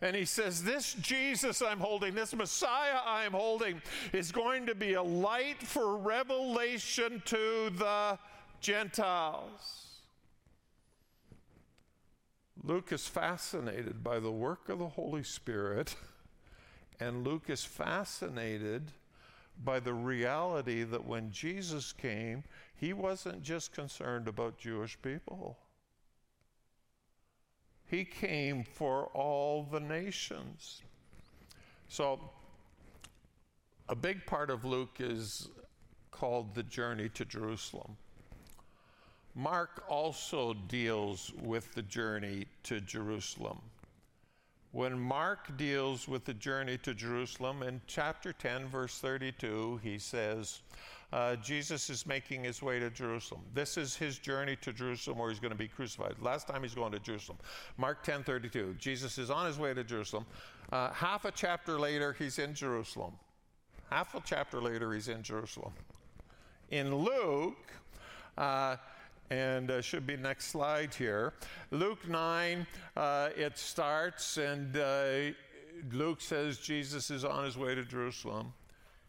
And 0.00 0.16
he 0.16 0.24
says, 0.24 0.62
This 0.62 0.94
Jesus 0.94 1.60
I'm 1.60 1.80
holding, 1.80 2.14
this 2.14 2.34
Messiah 2.34 3.00
I'm 3.04 3.32
holding, 3.32 3.82
is 4.12 4.32
going 4.32 4.66
to 4.66 4.74
be 4.74 4.94
a 4.94 5.02
light 5.02 5.62
for 5.62 5.96
revelation 5.98 7.22
to 7.26 7.70
the 7.76 8.18
Gentiles. 8.60 9.89
Luke 12.62 12.92
is 12.92 13.06
fascinated 13.06 14.04
by 14.04 14.18
the 14.18 14.30
work 14.30 14.68
of 14.68 14.78
the 14.78 14.88
Holy 14.88 15.22
Spirit, 15.22 15.96
and 17.00 17.26
Luke 17.26 17.48
is 17.48 17.64
fascinated 17.64 18.92
by 19.64 19.80
the 19.80 19.94
reality 19.94 20.82
that 20.84 21.04
when 21.04 21.30
Jesus 21.30 21.92
came, 21.92 22.44
he 22.76 22.92
wasn't 22.92 23.42
just 23.42 23.72
concerned 23.72 24.28
about 24.28 24.58
Jewish 24.58 25.00
people. 25.00 25.58
He 27.86 28.04
came 28.04 28.62
for 28.62 29.06
all 29.06 29.64
the 29.64 29.80
nations. 29.80 30.82
So, 31.88 32.30
a 33.88 33.96
big 33.96 34.24
part 34.26 34.50
of 34.50 34.64
Luke 34.64 34.98
is 35.00 35.48
called 36.10 36.54
the 36.54 36.62
journey 36.62 37.08
to 37.10 37.24
Jerusalem. 37.24 37.96
Mark 39.34 39.84
also 39.88 40.54
deals 40.68 41.32
with 41.42 41.72
the 41.74 41.82
journey 41.82 42.46
to 42.64 42.80
Jerusalem. 42.80 43.60
When 44.72 44.98
Mark 44.98 45.56
deals 45.56 46.06
with 46.06 46.24
the 46.24 46.34
journey 46.34 46.78
to 46.78 46.94
Jerusalem, 46.94 47.62
in 47.62 47.80
chapter 47.86 48.32
10, 48.32 48.68
verse 48.68 48.98
32, 48.98 49.80
he 49.82 49.98
says, 49.98 50.60
uh, 51.12 51.34
Jesus 51.36 51.90
is 51.90 52.06
making 52.06 52.44
his 52.44 52.62
way 52.62 52.78
to 52.78 52.88
Jerusalem. 52.88 53.40
This 53.52 53.76
is 53.76 53.96
his 53.96 54.18
journey 54.18 54.56
to 54.60 54.72
Jerusalem 54.72 55.18
where 55.18 55.28
he's 55.30 55.40
going 55.40 55.52
to 55.52 55.58
be 55.58 55.66
crucified. 55.66 56.14
Last 56.20 56.46
time 56.46 56.62
he's 56.62 56.74
going 56.74 56.92
to 56.92 57.00
Jerusalem. 57.00 57.38
Mark 57.78 58.04
10, 58.04 58.22
32. 58.22 58.76
Jesus 58.78 59.18
is 59.18 59.28
on 59.28 59.46
his 59.46 59.58
way 59.58 59.74
to 59.74 59.82
Jerusalem. 59.82 60.24
Uh, 60.70 60.90
half 60.90 61.24
a 61.24 61.32
chapter 61.32 61.78
later, 61.80 62.12
he's 62.12 62.38
in 62.38 62.54
Jerusalem. 62.54 63.14
Half 63.90 64.14
a 64.14 64.22
chapter 64.24 64.60
later, 64.60 64.92
he's 64.92 65.08
in 65.08 65.24
Jerusalem. 65.24 65.72
In 66.70 66.94
Luke, 66.94 67.72
uh, 68.38 68.76
and 69.30 69.70
uh, 69.70 69.80
should 69.80 70.06
be 70.06 70.16
next 70.16 70.46
slide 70.46 70.92
here. 70.92 71.32
Luke 71.70 72.08
9, 72.08 72.66
uh, 72.96 73.28
it 73.36 73.56
starts, 73.56 74.36
and 74.36 74.76
uh, 74.76 75.32
Luke 75.92 76.20
says 76.20 76.58
Jesus 76.58 77.10
is 77.10 77.24
on 77.24 77.44
his 77.44 77.56
way 77.56 77.74
to 77.74 77.84
Jerusalem. 77.84 78.52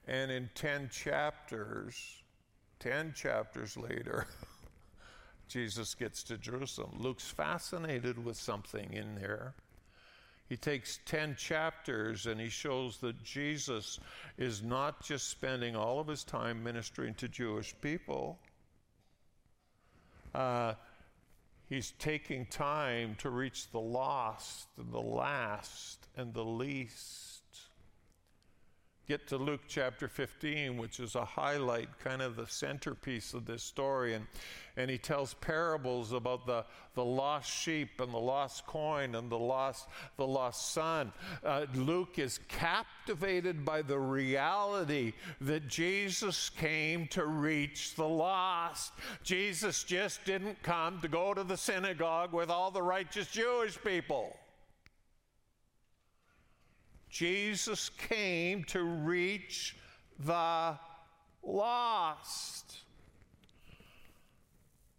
And 0.07 0.31
in 0.31 0.49
10 0.55 0.89
chapters, 0.91 2.21
10 2.79 3.13
chapters 3.15 3.77
later, 3.77 4.27
Jesus 5.47 5.95
gets 5.95 6.23
to 6.23 6.37
Jerusalem. 6.37 6.91
Luke's 6.97 7.29
fascinated 7.29 8.23
with 8.23 8.37
something 8.37 8.93
in 8.93 9.15
there. 9.15 9.53
He 10.49 10.57
takes 10.57 10.99
10 11.05 11.35
chapters 11.37 12.25
and 12.25 12.39
he 12.39 12.49
shows 12.49 12.97
that 12.97 13.23
Jesus 13.23 13.99
is 14.37 14.61
not 14.61 15.01
just 15.01 15.29
spending 15.29 15.77
all 15.77 15.99
of 15.99 16.07
his 16.07 16.25
time 16.25 16.61
ministering 16.61 17.13
to 17.15 17.29
Jewish 17.29 17.73
people, 17.79 18.37
uh, 20.33 20.73
he's 21.67 21.91
taking 21.99 22.45
time 22.45 23.15
to 23.19 23.29
reach 23.29 23.71
the 23.71 23.79
lost 23.79 24.67
the 24.77 25.01
last 25.01 26.07
and 26.15 26.33
the 26.33 26.43
least 26.43 27.30
get 29.07 29.27
to 29.27 29.37
Luke 29.37 29.61
chapter 29.67 30.07
15, 30.07 30.77
which 30.77 30.99
is 30.99 31.15
a 31.15 31.25
highlight, 31.25 31.99
kind 31.99 32.21
of 32.21 32.35
the 32.35 32.47
centerpiece 32.47 33.33
of 33.33 33.45
this 33.45 33.63
story. 33.63 34.13
And, 34.13 34.25
and 34.77 34.89
he 34.89 34.97
tells 34.97 35.33
parables 35.33 36.13
about 36.13 36.45
the, 36.45 36.65
the 36.93 37.03
lost 37.03 37.51
sheep 37.51 37.99
and 37.99 38.13
the 38.13 38.19
lost 38.19 38.65
coin 38.65 39.15
and 39.15 39.29
the 39.29 39.37
lost, 39.37 39.87
the 40.17 40.27
lost 40.27 40.71
son. 40.71 41.11
Uh, 41.43 41.65
Luke 41.73 42.19
is 42.19 42.39
captivated 42.47 43.65
by 43.65 43.81
the 43.81 43.99
reality 43.99 45.13
that 45.41 45.67
Jesus 45.67 46.49
came 46.49 47.07
to 47.07 47.25
reach 47.25 47.95
the 47.95 48.07
lost. 48.07 48.93
Jesus 49.23 49.83
just 49.83 50.23
didn't 50.25 50.61
come 50.63 50.99
to 51.01 51.07
go 51.07 51.33
to 51.33 51.43
the 51.43 51.57
synagogue 51.57 52.33
with 52.33 52.49
all 52.49 52.71
the 52.71 52.83
righteous 52.83 53.27
Jewish 53.27 53.77
people. 53.83 54.37
Jesus 57.11 57.89
came 57.89 58.63
to 58.65 58.81
reach 58.83 59.75
the 60.17 60.77
lost. 61.43 62.77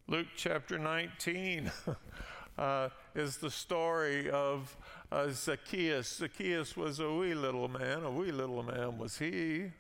Luke 0.09 0.27
chapter 0.37 0.79
19 0.79 1.72
uh, 2.59 2.90
is 3.14 3.38
the 3.38 3.51
story 3.51 4.29
of 4.29 4.77
uh, 5.11 5.29
Zacchaeus. 5.31 6.16
Zacchaeus 6.18 6.77
was 6.77 7.01
a 7.01 7.11
wee 7.11 7.35
little 7.35 7.68
man, 7.68 8.03
a 8.03 8.11
wee 8.11 8.31
little 8.31 8.62
man 8.62 8.98
was 8.98 9.18
he. 9.18 9.70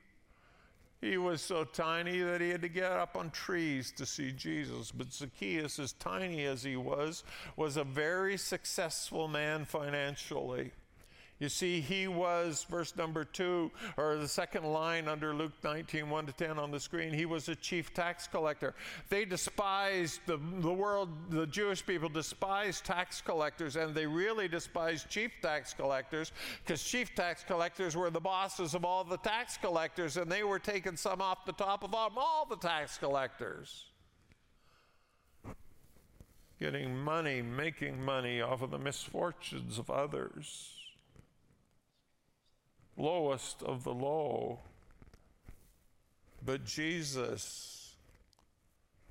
He 1.02 1.18
was 1.18 1.42
so 1.42 1.64
tiny 1.64 2.20
that 2.20 2.40
he 2.40 2.48
had 2.48 2.62
to 2.62 2.68
get 2.68 2.92
up 2.92 3.14
on 3.14 3.30
trees 3.30 3.92
to 3.96 4.06
see 4.06 4.32
Jesus. 4.32 4.90
But 4.90 5.12
Zacchaeus, 5.12 5.78
as 5.78 5.92
tiny 5.94 6.46
as 6.46 6.62
he 6.62 6.76
was, 6.76 7.24
was 7.56 7.76
a 7.76 7.84
very 7.84 8.38
successful 8.38 9.28
man 9.28 9.66
financially. 9.66 10.70
You 11.42 11.48
see, 11.48 11.80
he 11.80 12.06
was, 12.06 12.64
verse 12.70 12.94
number 12.94 13.24
two, 13.24 13.72
or 13.96 14.16
the 14.16 14.28
second 14.28 14.62
line 14.62 15.08
under 15.08 15.34
Luke 15.34 15.50
19, 15.64 16.08
1 16.08 16.26
to 16.26 16.32
10 16.32 16.56
on 16.56 16.70
the 16.70 16.78
screen, 16.78 17.12
he 17.12 17.26
was 17.26 17.48
a 17.48 17.56
chief 17.56 17.92
tax 17.92 18.28
collector. 18.28 18.76
They 19.08 19.24
despised, 19.24 20.20
the, 20.26 20.38
the 20.60 20.72
world, 20.72 21.08
the 21.30 21.48
Jewish 21.48 21.84
people 21.84 22.08
despised 22.08 22.84
tax 22.84 23.20
collectors, 23.20 23.74
and 23.74 23.92
they 23.92 24.06
really 24.06 24.46
despised 24.46 25.08
chief 25.10 25.32
tax 25.42 25.74
collectors 25.74 26.30
because 26.64 26.80
chief 26.80 27.12
tax 27.16 27.42
collectors 27.42 27.96
were 27.96 28.10
the 28.10 28.20
bosses 28.20 28.76
of 28.76 28.84
all 28.84 29.02
the 29.02 29.18
tax 29.18 29.56
collectors, 29.56 30.16
and 30.18 30.30
they 30.30 30.44
were 30.44 30.60
taking 30.60 30.96
some 30.96 31.20
off 31.20 31.44
the 31.44 31.54
top 31.54 31.82
of 31.82 31.92
all 31.92 32.46
the 32.48 32.56
tax 32.56 32.98
collectors 32.98 33.86
getting 36.60 36.96
money, 36.96 37.42
making 37.42 38.00
money 38.00 38.40
off 38.40 38.62
of 38.62 38.70
the 38.70 38.78
misfortunes 38.78 39.80
of 39.80 39.90
others 39.90 40.81
lowest 42.96 43.62
of 43.62 43.84
the 43.84 43.94
low. 43.94 44.60
But 46.44 46.64
Jesus 46.64 47.94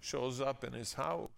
shows 0.01 0.41
up 0.41 0.63
in 0.63 0.73
his 0.73 0.93
house. 0.93 1.29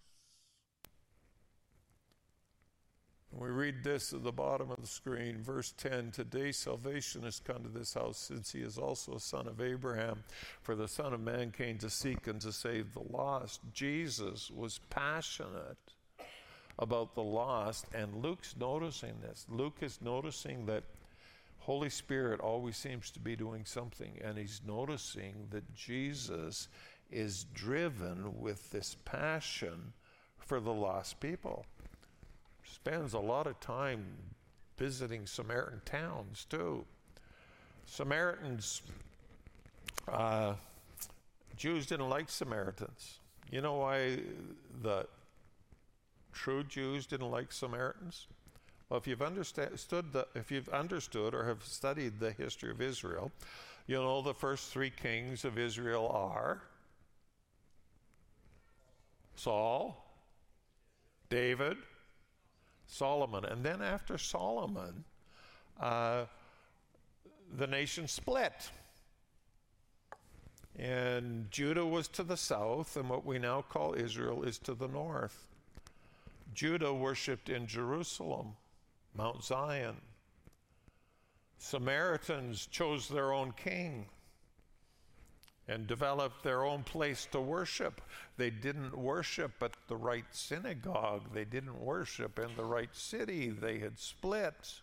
We 3.36 3.48
read 3.48 3.82
this 3.82 4.12
at 4.12 4.22
the 4.22 4.30
bottom 4.30 4.70
of 4.70 4.80
the 4.80 4.86
screen, 4.86 5.42
verse 5.42 5.74
10 5.76 6.12
Today 6.12 6.52
salvation 6.52 7.24
has 7.24 7.40
come 7.40 7.64
to 7.64 7.68
this 7.68 7.94
house, 7.94 8.16
since 8.16 8.52
he 8.52 8.60
is 8.60 8.78
also 8.78 9.16
a 9.16 9.20
son 9.20 9.48
of 9.48 9.60
Abraham. 9.60 10.22
For 10.62 10.76
the 10.76 10.86
Son 10.86 11.12
of 11.12 11.20
Man 11.20 11.50
came 11.50 11.78
to 11.78 11.90
seek 11.90 12.28
and 12.28 12.40
to 12.42 12.52
save 12.52 12.94
the 12.94 13.02
lost. 13.10 13.60
Jesus 13.72 14.52
was 14.52 14.78
passionate 14.88 15.76
about 16.78 17.16
the 17.16 17.22
lost, 17.22 17.86
and 17.92 18.22
Luke's 18.22 18.54
noticing 18.58 19.14
this. 19.20 19.46
Luke 19.48 19.78
is 19.80 19.98
noticing 20.00 20.66
that 20.66 20.84
Holy 21.64 21.88
Spirit 21.88 22.40
always 22.40 22.76
seems 22.76 23.10
to 23.10 23.18
be 23.18 23.34
doing 23.34 23.64
something, 23.64 24.18
and 24.22 24.36
he's 24.36 24.60
noticing 24.66 25.46
that 25.50 25.74
Jesus 25.74 26.68
is 27.10 27.46
driven 27.54 28.38
with 28.38 28.70
this 28.70 28.98
passion 29.06 29.94
for 30.36 30.60
the 30.60 30.72
lost 30.72 31.20
people. 31.20 31.64
Spends 32.64 33.14
a 33.14 33.18
lot 33.18 33.46
of 33.46 33.58
time 33.60 34.04
visiting 34.76 35.26
Samaritan 35.26 35.80
towns 35.86 36.46
too. 36.50 36.84
Samaritans, 37.86 38.82
uh, 40.06 40.52
Jews 41.56 41.86
didn't 41.86 42.10
like 42.10 42.28
Samaritans. 42.28 43.20
You 43.50 43.62
know 43.62 43.76
why 43.76 44.18
the 44.82 45.06
true 46.34 46.62
Jews 46.62 47.06
didn't 47.06 47.30
like 47.30 47.52
Samaritans? 47.52 48.26
Well, 48.88 48.98
if 48.98 49.06
you've 49.06 49.22
understood 49.22 50.12
the, 50.12 50.26
if 50.34 50.50
you've 50.50 50.68
understood 50.68 51.34
or 51.34 51.44
have 51.44 51.64
studied 51.64 52.20
the 52.20 52.32
history 52.32 52.70
of 52.70 52.80
Israel, 52.80 53.32
you 53.86 53.96
know 53.96 54.22
the 54.22 54.34
first 54.34 54.70
three 54.70 54.90
kings 54.90 55.44
of 55.44 55.58
Israel 55.58 56.08
are 56.08 56.62
Saul, 59.36 60.04
David, 61.28 61.76
Solomon, 62.86 63.44
and 63.44 63.64
then 63.64 63.82
after 63.82 64.16
Solomon, 64.16 65.04
uh, 65.80 66.24
the 67.56 67.66
nation 67.66 68.06
split. 68.06 68.70
And 70.76 71.50
Judah 71.50 71.86
was 71.86 72.08
to 72.08 72.22
the 72.22 72.36
south, 72.36 72.96
and 72.96 73.08
what 73.08 73.24
we 73.24 73.38
now 73.38 73.62
call 73.62 73.94
Israel 73.94 74.42
is 74.42 74.58
to 74.60 74.74
the 74.74 74.88
north. 74.88 75.48
Judah 76.52 76.92
worshiped 76.92 77.48
in 77.48 77.66
Jerusalem. 77.66 78.54
Mount 79.14 79.44
Zion. 79.44 79.96
Samaritans 81.58 82.66
chose 82.66 83.08
their 83.08 83.32
own 83.32 83.52
king 83.52 84.06
and 85.66 85.86
developed 85.86 86.42
their 86.42 86.64
own 86.64 86.82
place 86.82 87.26
to 87.32 87.40
worship. 87.40 88.00
They 88.36 88.50
didn't 88.50 88.96
worship 88.96 89.62
at 89.62 89.72
the 89.88 89.96
right 89.96 90.26
synagogue, 90.30 91.32
they 91.32 91.44
didn't 91.44 91.80
worship 91.80 92.38
in 92.38 92.54
the 92.56 92.64
right 92.64 92.94
city. 92.94 93.48
They 93.50 93.78
had 93.78 93.98
split. 93.98 94.80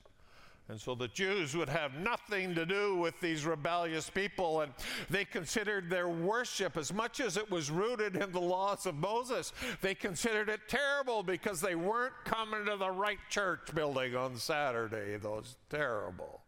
And 0.72 0.80
so 0.80 0.96
the 0.96 1.10
Jews 1.10 1.54
would 1.54 1.68
have 1.68 1.96
nothing 1.96 2.56
to 2.56 2.66
do 2.66 2.96
with 2.96 3.20
these 3.20 3.46
rebellious 3.46 4.10
people, 4.10 4.62
and 4.62 4.72
they 5.10 5.26
considered 5.26 5.90
their 5.90 6.08
worship, 6.08 6.78
as 6.78 6.94
much 6.94 7.20
as 7.20 7.36
it 7.36 7.52
was 7.52 7.70
rooted 7.70 8.16
in 8.16 8.32
the 8.32 8.40
laws 8.40 8.86
of 8.86 8.96
Moses, 8.96 9.52
they 9.82 9.94
considered 9.94 10.48
it 10.48 10.62
terrible 10.70 11.24
because 11.24 11.60
they 11.60 11.76
weren't 11.76 12.14
coming 12.24 12.64
to 12.68 12.78
the 12.78 12.90
right 12.90 13.20
church 13.30 13.76
building 13.76 14.16
on 14.16 14.38
Saturday. 14.38 15.18
Those 15.18 15.58
terrible, 15.70 16.44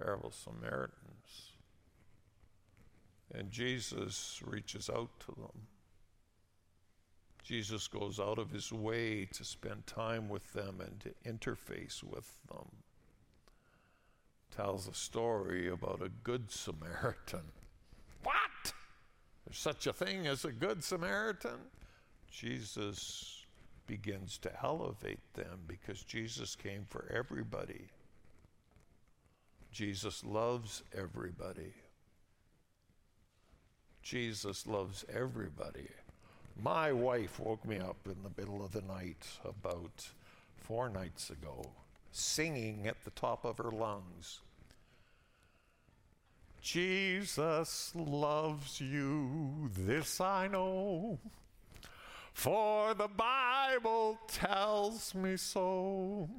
terrible 0.00 0.30
Samaritans. 0.30 1.50
And 3.34 3.50
Jesus 3.50 4.40
reaches 4.46 4.88
out 4.88 5.10
to 5.20 5.32
them. 5.32 5.66
Jesus 7.44 7.88
goes 7.88 8.18
out 8.18 8.38
of 8.38 8.50
his 8.50 8.72
way 8.72 9.26
to 9.34 9.44
spend 9.44 9.86
time 9.86 10.30
with 10.30 10.50
them 10.54 10.80
and 10.80 10.98
to 11.00 11.10
interface 11.30 12.02
with 12.02 12.30
them 12.48 12.81
tells 14.56 14.88
a 14.88 14.94
story 14.94 15.68
about 15.68 16.02
a 16.02 16.10
good 16.24 16.50
Samaritan. 16.50 17.42
What? 18.22 18.72
There's 19.46 19.58
such 19.58 19.86
a 19.86 19.92
thing 19.92 20.26
as 20.26 20.44
a 20.44 20.52
good 20.52 20.84
Samaritan? 20.84 21.58
Jesus 22.30 23.44
begins 23.86 24.38
to 24.38 24.50
elevate 24.62 25.34
them 25.34 25.60
because 25.66 26.02
Jesus 26.02 26.54
came 26.56 26.84
for 26.88 27.06
everybody. 27.12 27.88
Jesus 29.70 30.24
loves 30.24 30.82
everybody. 30.96 31.72
Jesus 34.02 34.66
loves 34.66 35.04
everybody. 35.12 35.88
My 36.62 36.92
wife 36.92 37.40
woke 37.40 37.64
me 37.66 37.78
up 37.78 37.96
in 38.06 38.16
the 38.22 38.40
middle 38.40 38.64
of 38.64 38.72
the 38.72 38.82
night 38.82 39.26
about 39.44 40.08
four 40.56 40.90
nights 40.90 41.30
ago 41.30 41.70
singing 42.12 42.86
at 42.86 43.02
the 43.04 43.10
top 43.10 43.44
of 43.44 43.58
her 43.58 43.70
lungs. 43.70 44.40
Jesus 46.60 47.92
loves 47.96 48.80
you, 48.80 49.68
this 49.76 50.20
I 50.20 50.46
know, 50.46 51.18
for 52.32 52.94
the 52.94 53.08
Bible 53.08 54.18
tells 54.28 55.12
me 55.14 55.36
so. 55.36 56.30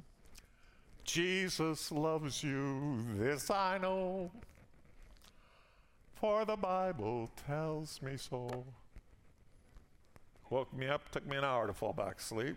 Jesus 1.04 1.92
loves 1.92 2.42
you, 2.42 3.04
this 3.18 3.52
I 3.52 3.78
know, 3.80 4.32
for 6.16 6.46
the 6.46 6.56
Bible 6.56 7.30
tells 7.46 8.02
me 8.02 8.16
so. 8.16 8.64
Woke 10.50 10.74
me 10.74 10.88
up, 10.88 11.12
took 11.12 11.28
me 11.28 11.36
an 11.36 11.44
hour 11.44 11.68
to 11.68 11.74
fall 11.74 11.92
back 11.92 12.20
asleep 12.20 12.56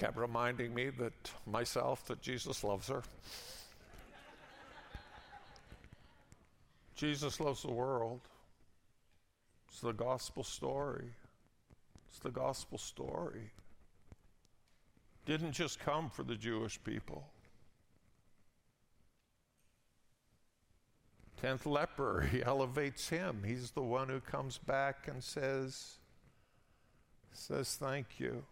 kept 0.00 0.16
reminding 0.16 0.74
me 0.74 0.88
that 0.88 1.12
myself 1.46 2.06
that 2.06 2.22
Jesus 2.22 2.64
loves 2.64 2.88
her. 2.88 3.02
Jesus 6.96 7.38
loves 7.38 7.62
the 7.62 7.70
world. 7.70 8.20
It's 9.68 9.80
the 9.80 9.92
gospel 9.92 10.42
story. 10.42 11.12
It's 12.08 12.18
the 12.18 12.30
gospel 12.30 12.78
story. 12.78 13.50
Didn't 15.26 15.52
just 15.52 15.78
come 15.78 16.08
for 16.08 16.22
the 16.22 16.34
Jewish 16.34 16.82
people. 16.82 17.26
Tenth 21.42 21.66
leper, 21.66 22.26
he 22.32 22.42
elevates 22.46 23.10
him. 23.10 23.42
He's 23.46 23.72
the 23.72 23.82
one 23.82 24.08
who 24.08 24.20
comes 24.20 24.56
back 24.56 25.08
and 25.08 25.22
says, 25.22 25.98
says 27.34 27.76
thank 27.76 28.06
you 28.18 28.44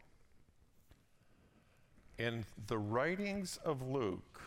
in 2.19 2.45
the 2.67 2.79
writings 2.79 3.59
of 3.65 3.83
Luke, 3.83 4.41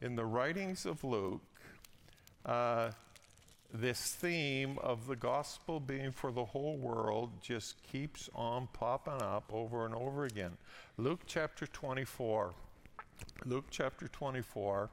in 0.00 0.14
the 0.16 0.24
writings 0.24 0.86
of 0.86 1.02
Luke, 1.02 1.42
uh, 2.46 2.90
this 3.74 4.12
theme 4.12 4.78
of 4.82 5.06
the 5.06 5.16
gospel 5.16 5.80
being 5.80 6.12
for 6.12 6.30
the 6.30 6.44
whole 6.44 6.76
world 6.76 7.30
just 7.42 7.82
keeps 7.90 8.28
on 8.34 8.68
popping 8.72 9.22
up 9.22 9.44
over 9.52 9.86
and 9.86 9.94
over 9.94 10.24
again. 10.24 10.52
Luke 10.98 11.20
chapter 11.26 11.66
24. 11.66 12.52
Luke 13.46 13.64
chapter 13.70 14.08
24, 14.08 14.90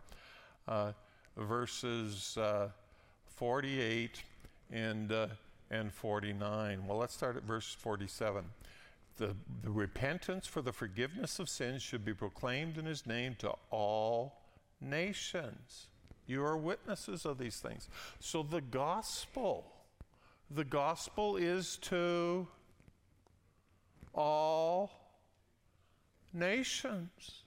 uh, 0.67 0.91
verses 1.37 2.37
uh, 2.37 2.69
48 3.35 4.23
and 4.71 5.11
uh, 5.11 5.27
and 5.71 5.91
49. 5.91 6.87
Well, 6.87 6.97
let's 6.97 7.13
start 7.13 7.37
at 7.37 7.43
verse 7.43 7.75
47. 7.79 8.43
The, 9.19 9.35
the 9.63 9.69
repentance 9.69 10.47
for 10.47 10.61
the 10.61 10.71
forgiveness 10.71 11.39
of 11.39 11.49
sins 11.49 11.81
should 11.81 12.05
be 12.05 12.13
proclaimed 12.13 12.77
in 12.77 12.85
his 12.85 13.05
name 13.05 13.35
to 13.39 13.53
all 13.69 14.39
nations. 14.79 15.87
You 16.25 16.41
are 16.45 16.55
witnesses 16.55 17.25
of 17.25 17.37
these 17.37 17.57
things. 17.57 17.89
So 18.21 18.43
the 18.43 18.61
gospel, 18.61 19.65
the 20.49 20.63
gospel 20.63 21.35
is 21.35 21.75
to 21.81 22.47
all 24.15 24.89
nations. 26.33 27.43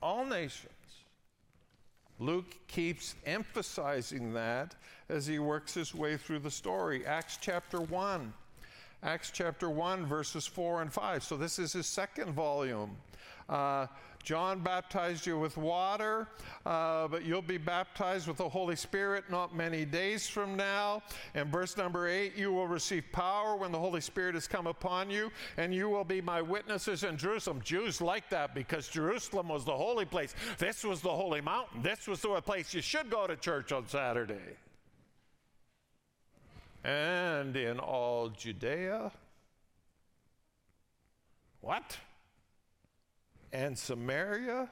All 0.00 0.24
nations. 0.24 0.68
Luke 2.20 2.54
keeps 2.68 3.16
emphasizing 3.26 4.32
that 4.34 4.76
as 5.08 5.26
he 5.26 5.40
works 5.40 5.74
his 5.74 5.92
way 5.92 6.16
through 6.16 6.38
the 6.38 6.52
story. 6.52 7.04
Acts 7.04 7.36
chapter 7.40 7.80
1. 7.80 8.32
Acts 9.04 9.32
chapter 9.32 9.68
1, 9.68 10.06
verses 10.06 10.46
4 10.46 10.82
and 10.82 10.92
5. 10.92 11.24
So 11.24 11.36
this 11.36 11.58
is 11.58 11.72
his 11.72 11.86
second 11.86 12.32
volume. 12.32 12.96
Uh, 13.48 13.88
John 14.22 14.60
baptized 14.60 15.26
you 15.26 15.36
with 15.36 15.56
water, 15.56 16.28
uh, 16.64 17.08
but 17.08 17.24
you'll 17.24 17.42
be 17.42 17.58
baptized 17.58 18.28
with 18.28 18.36
the 18.36 18.48
Holy 18.48 18.76
Spirit 18.76 19.24
not 19.28 19.56
many 19.56 19.84
days 19.84 20.28
from 20.28 20.56
now. 20.56 21.02
And 21.34 21.50
verse 21.50 21.76
number 21.76 22.06
8, 22.06 22.36
you 22.36 22.52
will 22.52 22.68
receive 22.68 23.02
power 23.10 23.56
when 23.56 23.72
the 23.72 23.78
Holy 23.78 24.00
Spirit 24.00 24.34
has 24.36 24.46
come 24.46 24.68
upon 24.68 25.10
you, 25.10 25.32
and 25.56 25.74
you 25.74 25.88
will 25.88 26.04
be 26.04 26.20
my 26.20 26.40
witnesses 26.40 27.02
in 27.02 27.16
Jerusalem. 27.16 27.60
Jews 27.64 28.00
like 28.00 28.30
that 28.30 28.54
because 28.54 28.86
Jerusalem 28.86 29.48
was 29.48 29.64
the 29.64 29.76
holy 29.76 30.04
place. 30.04 30.36
This 30.58 30.84
was 30.84 31.00
the 31.00 31.10
holy 31.10 31.40
mountain. 31.40 31.82
This 31.82 32.06
was 32.06 32.20
the 32.20 32.40
place 32.40 32.72
you 32.72 32.82
should 32.82 33.10
go 33.10 33.26
to 33.26 33.34
church 33.34 33.72
on 33.72 33.88
Saturday 33.88 34.56
and 36.84 37.56
in 37.56 37.78
all 37.78 38.28
Judea. 38.28 39.12
What? 41.60 41.96
And 43.52 43.78
Samaria 43.78 44.68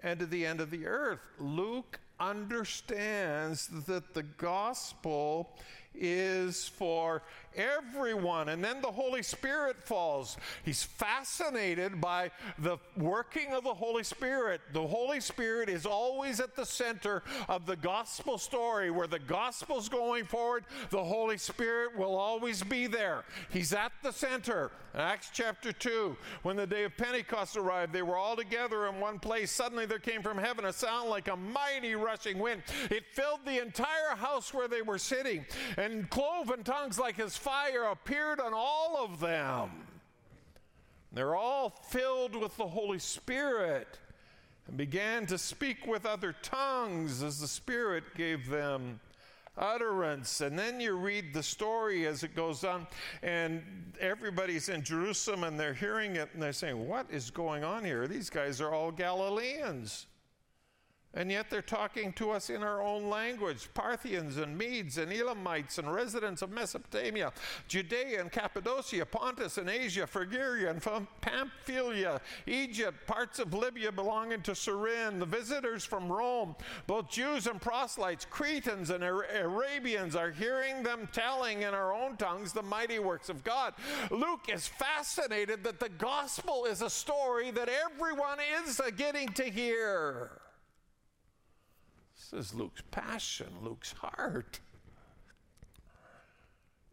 and 0.00 0.20
to 0.20 0.26
the 0.26 0.46
end 0.46 0.60
of 0.60 0.70
the 0.70 0.86
earth. 0.86 1.20
Luke 1.38 2.00
understands 2.20 3.68
that 3.86 4.14
the 4.14 4.22
gospel 4.22 5.56
is 5.94 6.68
for 6.68 7.22
everyone. 7.56 8.50
And 8.50 8.62
then 8.62 8.80
the 8.80 8.92
Holy 8.92 9.22
Spirit 9.22 9.76
falls. 9.82 10.36
He's 10.64 10.82
fascinated 10.82 12.00
by 12.00 12.30
the 12.58 12.78
working 12.96 13.52
of 13.52 13.64
the 13.64 13.74
Holy 13.74 14.04
Spirit. 14.04 14.60
The 14.72 14.86
Holy 14.86 15.20
Spirit 15.20 15.68
is 15.68 15.86
always 15.86 16.40
at 16.40 16.56
the 16.56 16.66
center 16.66 17.22
of 17.48 17.66
the 17.66 17.76
gospel 17.76 18.38
story. 18.38 18.90
Where 18.90 19.06
the 19.06 19.18
gospel's 19.18 19.88
going 19.88 20.24
forward, 20.24 20.64
the 20.90 21.02
Holy 21.02 21.38
Spirit 21.38 21.96
will 21.96 22.16
always 22.16 22.62
be 22.62 22.86
there. 22.86 23.24
He's 23.50 23.72
at 23.72 23.92
the 24.02 24.12
center. 24.12 24.70
In 24.94 25.00
Acts 25.00 25.30
chapter 25.32 25.70
2, 25.70 26.16
when 26.42 26.56
the 26.56 26.66
day 26.66 26.84
of 26.84 26.96
Pentecost 26.96 27.56
arrived, 27.56 27.92
they 27.92 28.02
were 28.02 28.16
all 28.16 28.34
together 28.34 28.86
in 28.86 28.98
one 28.98 29.18
place. 29.18 29.52
Suddenly 29.52 29.86
there 29.86 29.98
came 29.98 30.22
from 30.22 30.38
heaven 30.38 30.64
a 30.64 30.72
sound 30.72 31.10
like 31.10 31.28
a 31.28 31.36
mighty 31.36 31.94
rushing 31.94 32.38
wind. 32.38 32.62
It 32.90 33.04
filled 33.12 33.40
the 33.44 33.60
entire 33.62 34.16
house 34.16 34.52
where 34.52 34.66
they 34.66 34.82
were 34.82 34.98
sitting, 34.98 35.44
and 35.76 36.08
cloven 36.10 36.64
tongues 36.64 36.98
like 36.98 37.20
as 37.20 37.36
fire 37.38 37.84
appeared 37.84 38.40
on 38.40 38.52
all 38.54 38.98
of 39.02 39.20
them. 39.20 39.70
They're 41.12 41.36
all 41.36 41.70
filled 41.70 42.36
with 42.36 42.56
the 42.56 42.66
Holy 42.66 42.98
Spirit 42.98 43.98
and 44.66 44.76
began 44.76 45.24
to 45.26 45.38
speak 45.38 45.86
with 45.86 46.04
other 46.04 46.34
tongues 46.42 47.22
as 47.22 47.40
the 47.40 47.48
Spirit 47.48 48.04
gave 48.14 48.48
them 48.48 49.00
utterance. 49.56 50.40
And 50.40 50.58
then 50.58 50.80
you 50.80 50.96
read 50.96 51.32
the 51.32 51.42
story 51.42 52.06
as 52.06 52.22
it 52.22 52.36
goes 52.36 52.64
on, 52.64 52.86
and 53.22 53.62
everybody's 54.00 54.68
in 54.68 54.82
Jerusalem 54.82 55.44
and 55.44 55.58
they're 55.58 55.74
hearing 55.74 56.16
it 56.16 56.28
and 56.34 56.42
they're 56.42 56.52
saying, 56.52 56.86
What 56.86 57.06
is 57.10 57.30
going 57.30 57.64
on 57.64 57.84
here? 57.84 58.06
These 58.06 58.30
guys 58.30 58.60
are 58.60 58.72
all 58.72 58.92
Galileans. 58.92 60.06
And 61.14 61.30
yet 61.30 61.48
they're 61.48 61.62
talking 61.62 62.12
to 62.14 62.30
us 62.32 62.50
in 62.50 62.62
our 62.62 62.82
own 62.82 63.08
language 63.08 63.70
Parthians 63.72 64.36
and 64.36 64.56
Medes 64.56 64.98
and 64.98 65.10
Elamites 65.10 65.78
and 65.78 65.92
residents 65.92 66.42
of 66.42 66.50
Mesopotamia, 66.50 67.32
Judea 67.66 68.20
and 68.20 68.30
Cappadocia, 68.30 69.06
Pontus 69.06 69.56
and 69.56 69.70
Asia, 69.70 70.06
Phrygia 70.06 70.70
and 70.70 70.82
Pamphylia, 71.22 72.20
Egypt, 72.46 73.06
parts 73.06 73.38
of 73.38 73.54
Libya 73.54 73.90
belonging 73.90 74.42
to 74.42 74.54
Cyrene, 74.54 75.18
the 75.18 75.24
visitors 75.26 75.82
from 75.82 76.12
Rome, 76.12 76.54
both 76.86 77.10
Jews 77.10 77.46
and 77.46 77.60
proselytes, 77.60 78.26
Cretans 78.28 78.90
and 78.90 79.02
Arabians 79.02 80.14
are 80.14 80.30
hearing 80.30 80.82
them 80.82 81.08
telling 81.12 81.62
in 81.62 81.72
our 81.72 81.94
own 81.94 82.18
tongues 82.18 82.52
the 82.52 82.62
mighty 82.62 82.98
works 82.98 83.30
of 83.30 83.42
God. 83.42 83.72
Luke 84.10 84.50
is 84.52 84.68
fascinated 84.68 85.64
that 85.64 85.80
the 85.80 85.88
gospel 85.88 86.66
is 86.66 86.82
a 86.82 86.90
story 86.90 87.50
that 87.52 87.70
everyone 87.70 88.38
is 88.66 88.78
getting 88.96 89.28
to 89.30 89.44
hear. 89.44 90.32
This 92.30 92.48
is 92.48 92.54
Luke's 92.54 92.82
passion, 92.90 93.48
Luke's 93.62 93.92
heart. 93.92 94.60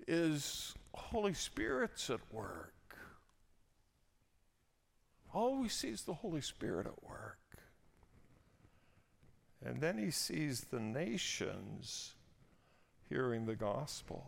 Is 0.07 0.73
Holy 0.93 1.33
Spirit's 1.33 2.09
at 2.09 2.21
work. 2.31 2.73
Always 5.33 5.73
sees 5.73 6.03
the 6.03 6.13
Holy 6.13 6.41
Spirit 6.41 6.85
at 6.85 7.03
work. 7.03 7.39
And 9.65 9.81
then 9.81 9.97
he 9.97 10.11
sees 10.11 10.61
the 10.61 10.79
nations 10.79 12.13
hearing 13.09 13.45
the 13.45 13.55
gospel. 13.55 14.25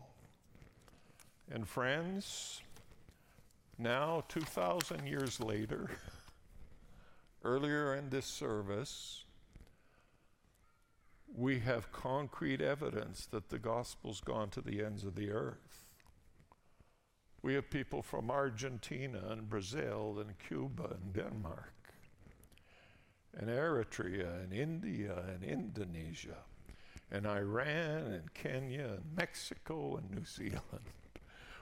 And 1.49 1.67
friends, 1.67 2.61
now 3.77 4.23
2,000 4.27 5.07
years 5.07 5.39
later, 5.39 5.89
earlier 7.43 7.95
in 7.95 8.09
this 8.09 8.25
service, 8.25 9.23
we 11.37 11.59
have 11.59 11.91
concrete 11.91 12.61
evidence 12.61 13.27
that 13.27 13.49
the 13.49 13.59
gospel's 13.59 14.21
gone 14.21 14.49
to 14.49 14.59
the 14.59 14.83
ends 14.83 15.03
of 15.05 15.13
the 15.13 15.29
earth. 15.29 15.85
We 17.43 17.53
have 17.53 17.69
people 17.69 18.01
from 18.01 18.31
Argentina 18.31 19.21
and 19.29 19.47
Brazil 19.47 20.17
and 20.19 20.37
Cuba 20.39 20.97
and 20.99 21.13
Denmark 21.13 21.93
and 23.37 23.51
Eritrea 23.51 24.43
and 24.43 24.51
India 24.51 25.23
and 25.31 25.43
Indonesia 25.43 26.39
and 27.11 27.27
Iran 27.27 28.13
and 28.13 28.33
Kenya 28.33 28.95
and 28.95 29.15
Mexico 29.15 29.97
and 29.97 30.09
New 30.09 30.25
Zealand. 30.25 30.89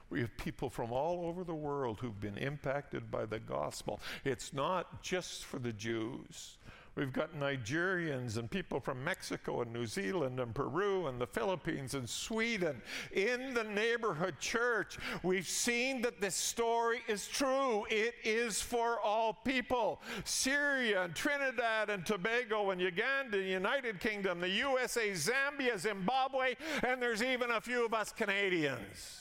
We 0.10 0.22
have 0.22 0.38
people 0.38 0.70
from 0.70 0.94
all 0.94 1.26
over 1.26 1.44
the 1.44 1.54
world 1.54 2.00
who've 2.00 2.22
been 2.22 2.38
impacted 2.38 3.12
by 3.12 3.26
the 3.26 3.40
gospel. 3.40 4.00
It's 4.24 4.54
not 4.54 5.04
just 5.04 5.44
for 5.44 5.60
the 5.60 5.74
Jews. 5.74 6.58
We've 6.95 7.12
got 7.12 7.38
Nigerians 7.38 8.38
and 8.38 8.49
people 8.49 8.79
from 8.79 9.03
Mexico 9.03 9.62
and 9.62 9.73
New 9.73 9.86
Zealand 9.86 10.39
and 10.39 10.55
Peru 10.55 11.08
and 11.08 11.19
the 11.19 11.27
Philippines 11.27 11.93
and 11.93 12.10
Sweden 12.10 12.81
in 13.12 13.53
the 13.53 13.65
neighborhood 13.65 14.39
church. 14.39 14.97
We've 15.21 15.47
seen 15.47 16.01
that 16.03 16.21
this 16.21 16.36
story 16.36 17.01
is 17.10 17.27
true. 17.27 17.86
It 17.89 18.15
is 18.23 18.62
for 18.62 18.97
all 19.01 19.34
people. 19.34 20.01
Syria 20.23 21.03
and 21.03 21.13
Trinidad 21.13 21.89
and 21.89 22.05
Tobago 22.05 22.69
and 22.69 22.79
Uganda, 22.79 23.41
United 23.41 23.99
Kingdom, 23.99 24.39
the 24.39 24.49
USA, 24.49 25.12
Zambia, 25.12 25.77
Zimbabwe, 25.77 26.55
and 26.81 27.01
there's 27.01 27.21
even 27.21 27.51
a 27.51 27.60
few 27.60 27.86
of 27.86 27.93
us 27.93 28.13
Canadians. 28.13 29.19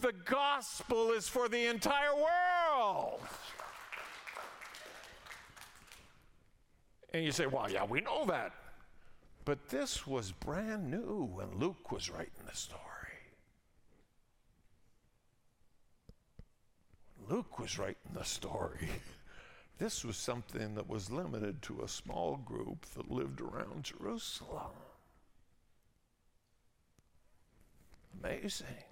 The 0.00 0.12
gospel 0.24 1.10
is 1.10 1.28
for 1.28 1.48
the 1.48 1.66
entire 1.66 2.14
world. 2.14 3.20
And 7.16 7.24
you 7.24 7.32
say, 7.32 7.46
well, 7.46 7.70
yeah, 7.70 7.82
we 7.82 8.02
know 8.02 8.26
that. 8.26 8.52
But 9.46 9.70
this 9.70 10.06
was 10.06 10.32
brand 10.32 10.90
new 10.90 11.30
when 11.32 11.58
Luke 11.58 11.90
was 11.90 12.10
writing 12.10 12.44
the 12.46 12.54
story. 12.54 12.82
Luke 17.26 17.58
was 17.58 17.78
writing 17.78 18.12
the 18.14 18.24
story. 18.24 18.88
This 19.78 20.06
was 20.06 20.16
something 20.16 20.74
that 20.76 20.88
was 20.88 21.10
limited 21.10 21.60
to 21.62 21.82
a 21.82 21.88
small 21.88 22.38
group 22.38 22.86
that 22.96 23.10
lived 23.10 23.42
around 23.42 23.84
Jerusalem. 23.84 24.72
Amazing. 28.24 28.84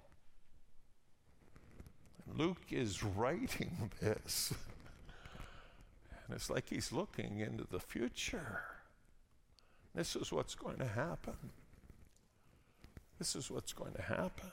Luke 2.37 2.67
is 2.69 3.01
writing 3.17 3.89
this. 3.99 4.53
And 6.25 6.35
it's 6.35 6.49
like 6.49 6.69
he's 6.69 6.91
looking 6.91 7.39
into 7.39 7.65
the 7.69 7.79
future. 7.79 8.63
This 9.93 10.15
is 10.15 10.31
what's 10.31 10.55
going 10.55 10.77
to 10.77 10.87
happen. 10.87 11.35
This 13.19 13.35
is 13.35 13.49
what's 13.49 13.73
going 13.73 13.93
to 13.93 14.01
happen. 14.01 14.51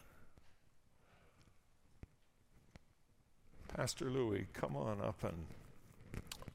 Pastor 3.74 4.10
Louis, 4.10 4.46
come 4.52 4.76
on 4.76 5.00
up 5.00 5.24
and, 5.24 5.46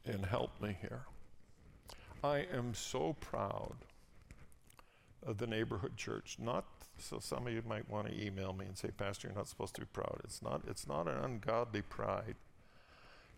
and 0.05 0.25
help 0.25 0.61
me 0.61 0.77
here. 0.79 1.01
I 2.23 2.45
am 2.53 2.73
so 2.73 3.15
proud 3.19 3.75
of 5.25 5.39
the 5.39 5.47
neighborhood 5.47 5.97
church. 5.97 6.37
Not 6.39 6.65
so 6.99 7.19
some 7.19 7.47
of 7.47 7.53
you 7.53 7.63
might 7.67 7.89
want 7.89 8.07
to 8.07 8.25
email 8.25 8.53
me 8.53 8.65
and 8.65 8.77
say, 8.77 8.89
Pastor, 8.89 9.27
you're 9.27 9.37
not 9.37 9.47
supposed 9.47 9.75
to 9.75 9.81
be 9.81 9.87
proud. 9.91 10.21
It's 10.23 10.41
not, 10.41 10.61
it's 10.67 10.87
not 10.87 11.07
an 11.07 11.17
ungodly 11.17 11.81
pride. 11.81 12.35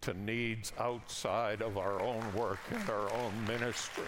to 0.01 0.13
needs 0.13 0.73
outside 0.79 1.61
of 1.61 1.77
our 1.77 2.01
own 2.01 2.34
work 2.34 2.59
and 2.71 2.89
our 2.89 3.11
own 3.13 3.45
ministry. 3.47 4.03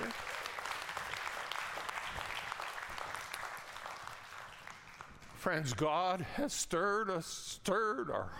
Friends, 5.38 5.74
God 5.74 6.26
has 6.36 6.54
stirred 6.54 7.10
us, 7.10 7.28
stirred 7.28 8.10
our 8.10 8.32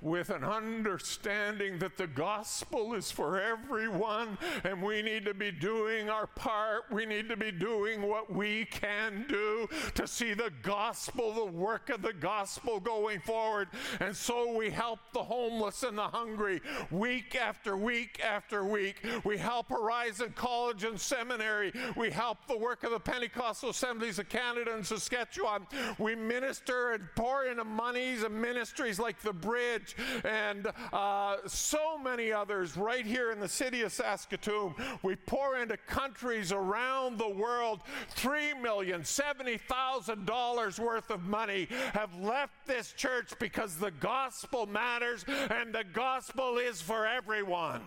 with 0.00 0.30
an 0.30 0.44
understanding 0.44 1.78
that 1.78 1.96
the 1.96 2.06
gospel 2.06 2.94
is 2.94 3.10
for 3.10 3.40
everyone 3.40 4.38
and 4.64 4.82
we 4.82 5.02
need 5.02 5.24
to 5.24 5.34
be 5.34 5.50
doing 5.50 6.08
our 6.08 6.26
part. 6.26 6.84
We 6.90 7.06
need 7.06 7.28
to 7.28 7.36
be 7.36 7.50
doing 7.50 8.02
what 8.02 8.32
we 8.32 8.66
can 8.66 9.26
do 9.28 9.68
to 9.94 10.06
see 10.06 10.34
the 10.34 10.52
gospel, 10.62 11.32
the 11.32 11.44
work 11.44 11.90
of 11.90 12.02
the 12.02 12.12
gospel 12.12 12.80
going 12.80 13.20
forward. 13.20 13.68
And 14.00 14.14
so 14.14 14.52
we 14.56 14.70
help 14.70 15.00
the 15.12 15.22
homeless 15.22 15.82
and 15.82 15.98
the 15.98 16.02
hungry 16.02 16.60
week 16.90 17.34
after 17.34 17.76
week 17.76 18.20
after 18.24 18.64
week. 18.64 19.04
We 19.24 19.38
help 19.38 19.68
Horizon 19.70 20.32
College 20.36 20.84
and 20.84 21.00
Seminary. 21.00 21.72
We 21.96 22.10
help 22.10 22.38
the 22.46 22.56
work 22.58 22.84
of 22.84 22.90
the 22.90 23.00
Pentecostal 23.00 23.70
Assemblies 23.70 24.18
of 24.18 24.28
Canada 24.28 24.74
and 24.74 24.86
Saskatchewan. 24.86 25.66
We 25.98 26.14
minister 26.14 26.92
and 26.92 27.08
pour 27.14 27.46
into 27.46 27.64
monies 27.64 28.22
and 28.22 28.40
ministries 28.40 28.98
like 28.98 29.20
the 29.28 29.32
Bridge 29.34 29.94
and 30.24 30.72
uh, 30.90 31.36
so 31.46 31.98
many 31.98 32.32
others 32.32 32.78
right 32.78 33.04
here 33.04 33.30
in 33.30 33.38
the 33.38 33.48
city 33.48 33.82
of 33.82 33.92
Saskatoon. 33.92 34.74
We 35.02 35.16
pour 35.16 35.58
into 35.58 35.76
countries 35.76 36.50
around 36.50 37.18
the 37.18 37.28
world. 37.28 37.82
Three 38.08 38.54
million 38.54 39.04
seventy 39.04 39.58
thousand 39.58 40.24
dollars 40.24 40.80
worth 40.80 41.10
of 41.10 41.24
money 41.24 41.68
have 41.92 42.14
left 42.18 42.66
this 42.66 42.94
church 42.96 43.32
because 43.38 43.76
the 43.76 43.90
gospel 43.90 44.64
matters 44.64 45.26
and 45.28 45.74
the 45.74 45.84
gospel 45.92 46.56
is 46.56 46.80
for 46.80 47.06
everyone. 47.06 47.82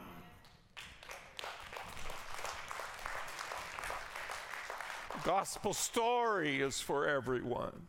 gospel 5.24 5.72
story 5.72 6.62
is 6.62 6.82
for 6.82 7.08
everyone. 7.08 7.88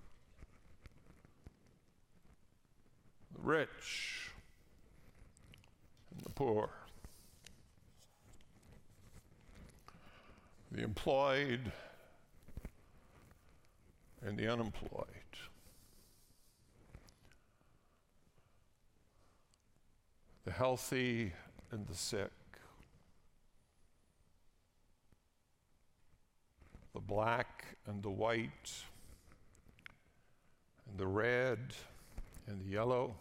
The 3.31 3.31
rich 3.42 4.30
and 6.14 6.24
the 6.24 6.30
poor. 6.30 6.70
The 10.70 10.82
employed 10.82 11.72
and 14.24 14.38
the 14.38 14.50
unemployed. 14.50 15.06
The 20.44 20.52
healthy 20.52 21.32
and 21.70 21.86
the 21.86 21.94
sick. 21.94 22.30
the 26.92 27.00
black 27.00 27.64
and 27.86 28.02
the 28.02 28.10
white, 28.10 28.84
and 30.88 30.98
the 30.98 31.06
red 31.06 31.58
and 32.46 32.60
the 32.60 32.70
yellow, 32.70 33.14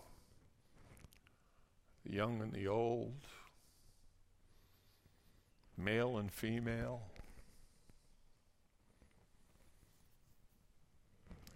the 2.06 2.14
young 2.14 2.41
and 2.41 2.54
the 2.54 2.68
old, 2.68 3.14
male 5.78 6.18
and 6.18 6.32
female. 6.32 7.02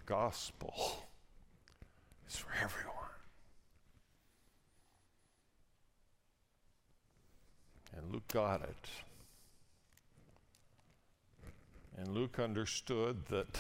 Gospel 0.05 0.73
is 2.29 2.35
for 2.35 2.51
everyone. 2.61 2.93
And 7.97 8.11
Luke 8.11 8.27
got 8.31 8.61
it. 8.61 8.89
And 11.97 12.09
Luke 12.09 12.39
understood 12.39 13.25
that 13.29 13.47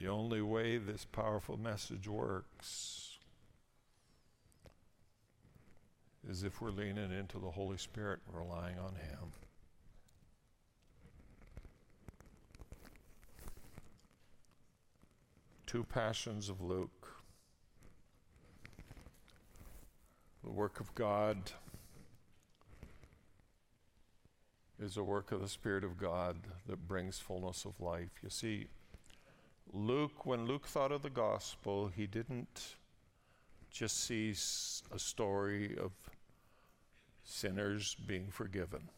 the 0.00 0.08
only 0.08 0.40
way 0.40 0.78
this 0.78 1.04
powerful 1.04 1.56
message 1.56 2.08
works 2.08 3.07
is 6.28 6.44
if 6.44 6.60
we're 6.60 6.70
leaning 6.70 7.10
into 7.10 7.38
the 7.38 7.50
Holy 7.50 7.78
Spirit 7.78 8.20
relying 8.32 8.78
on 8.78 8.94
Him. 8.96 9.32
Two 15.66 15.84
passions 15.84 16.48
of 16.48 16.60
Luke 16.60 16.98
the 20.44 20.50
work 20.50 20.80
of 20.80 20.94
God 20.94 21.52
is 24.80 24.96
a 24.96 25.02
work 25.02 25.30
of 25.30 25.42
the 25.42 25.48
Spirit 25.48 25.84
of 25.84 25.98
God 25.98 26.36
that 26.66 26.88
brings 26.88 27.18
fullness 27.18 27.66
of 27.66 27.80
life. 27.80 28.12
You 28.22 28.30
see, 28.30 28.66
Luke, 29.72 30.24
when 30.24 30.46
Luke 30.46 30.66
thought 30.66 30.92
of 30.92 31.02
the 31.02 31.10
gospel, 31.10 31.90
he 31.94 32.06
didn't 32.06 32.76
just 33.70 34.04
see 34.04 34.34
a 34.90 34.98
story 34.98 35.76
of 35.76 35.92
sinners 37.28 37.94
being 37.94 38.28
forgiven. 38.30 38.88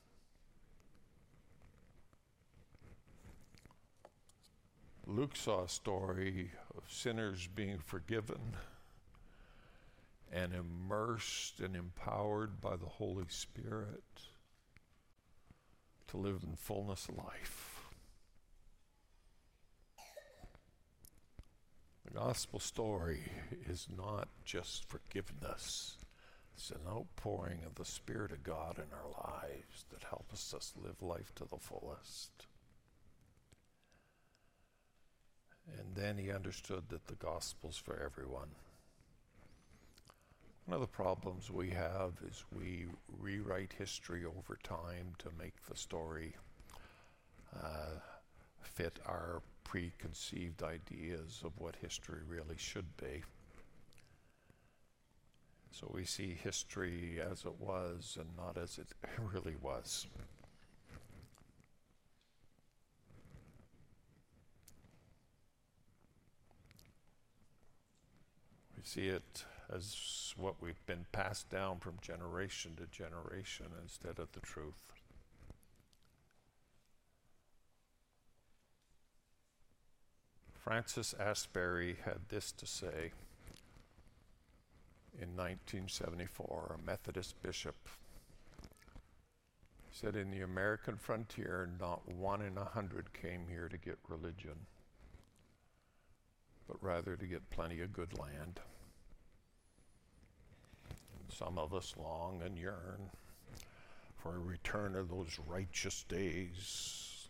Luke 5.05 5.35
saw 5.35 5.65
a 5.65 5.69
story 5.69 6.53
of 6.77 6.85
sinners 6.89 7.49
being 7.49 7.79
forgiven 7.79 8.55
and 10.33 10.53
immersed 10.55 11.59
and 11.59 11.75
empowered 11.75 12.61
by 12.61 12.77
the 12.77 12.87
Holy 12.87 13.25
Spirit 13.29 14.05
to 16.07 16.17
live 16.17 16.45
in 16.45 16.55
fullness 16.55 17.09
of 17.09 17.19
life. 17.19 17.81
The 22.05 22.13
gospel 22.13 22.61
story 22.61 23.25
is 23.69 23.89
not 23.97 24.29
just 24.45 24.89
forgiveness. 24.89 25.97
It's 26.61 26.71
an 26.73 26.87
outpouring 26.87 27.61
of 27.65 27.77
the 27.77 27.87
Spirit 27.87 28.33
of 28.33 28.45
God 28.45 28.77
in 28.77 28.85
our 28.93 29.09
lives 29.33 29.87
that 29.91 30.05
helps 30.05 30.53
us 30.53 30.75
live 30.77 31.01
life 31.01 31.35
to 31.37 31.47
the 31.47 31.57
fullest. 31.57 32.49
And 35.79 35.95
then 35.95 36.19
he 36.19 36.31
understood 36.31 36.83
that 36.91 37.07
the 37.07 37.15
gospel's 37.15 37.79
for 37.79 37.99
everyone. 37.99 38.51
One 40.67 40.75
of 40.75 40.83
the 40.83 40.87
problems 40.87 41.51
we 41.51 41.71
have 41.71 42.13
is 42.29 42.45
we 42.55 42.89
rewrite 43.19 43.73
history 43.73 44.27
over 44.27 44.59
time 44.63 45.15
to 45.21 45.31
make 45.39 45.65
the 45.67 45.77
story 45.77 46.35
uh, 47.57 48.01
fit 48.61 48.99
our 49.07 49.41
preconceived 49.65 50.63
ideas 50.63 51.41
of 51.43 51.53
what 51.57 51.77
history 51.77 52.21
really 52.29 52.59
should 52.59 52.95
be. 52.99 53.23
So 55.73 55.91
we 55.95 56.05
see 56.05 56.35
history 56.35 57.21
as 57.21 57.45
it 57.45 57.61
was 57.61 58.19
and 58.21 58.29
not 58.37 58.57
as 58.57 58.79
it 58.79 58.89
really 59.33 59.57
was. 59.63 60.07
We 68.77 68.83
see 68.83 69.09
it 69.09 69.45
as 69.73 70.35
what 70.37 70.61
we've 70.61 70.85
been 70.87 71.07
passed 71.13 71.51
down 71.51 71.79
from 71.79 71.95
generation 72.01 72.77
to 72.77 72.87
generation 72.87 73.67
instead 73.83 74.19
of 74.19 74.33
the 74.33 74.41
truth. 74.41 74.93
Francis 80.65 81.15
Asbury 81.19 81.97
had 82.05 82.29
this 82.29 82.53
to 82.53 82.67
say 82.67 83.13
in 85.15 85.37
1974, 85.37 86.79
a 86.79 86.87
Methodist 86.87 87.41
bishop. 87.43 87.77
said 89.93 90.17
in 90.17 90.31
the 90.31 90.41
American 90.41 90.97
frontier, 90.97 91.69
not 91.79 92.09
one 92.09 92.43
in 92.43 92.57
a 92.57 92.65
hundred 92.65 93.13
came 93.13 93.47
here 93.49 93.69
to 93.69 93.77
get 93.77 93.99
religion, 94.09 94.67
but 96.69 96.77
rather 96.81 97.17
to 97.17 97.27
get 97.27 97.51
plenty 97.51 97.81
of 97.81 97.93
good 97.93 98.19
land. 98.19 98.61
And 100.89 101.33
some 101.33 101.59
of 101.59 101.75
us 101.75 101.95
long 101.97 102.43
and 102.43 102.57
yearn 102.57 103.11
for 104.17 104.37
a 104.37 104.39
return 104.39 104.95
of 104.95 105.09
those 105.09 105.39
righteous 105.47 106.05
days 106.05 107.29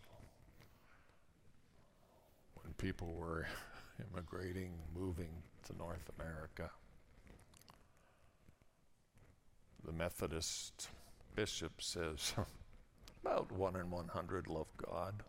when 2.55 2.73
people 2.73 3.13
were 3.13 3.47
immigrating, 4.13 4.73
moving 4.95 5.31
to 5.65 5.77
North 5.77 6.09
America. 6.19 6.69
The 9.85 9.91
Methodist 9.91 10.89
bishop 11.35 11.81
says 11.81 12.33
about 13.23 13.51
one 13.51 13.75
in 13.75 13.89
100 13.89 14.47
love 14.47 14.67
God. 14.77 15.23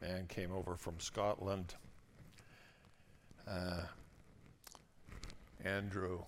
Man 0.00 0.26
came 0.26 0.52
over 0.52 0.76
from 0.76 1.00
Scotland. 1.00 1.74
Uh, 3.46 3.82
Andrew 5.64 6.20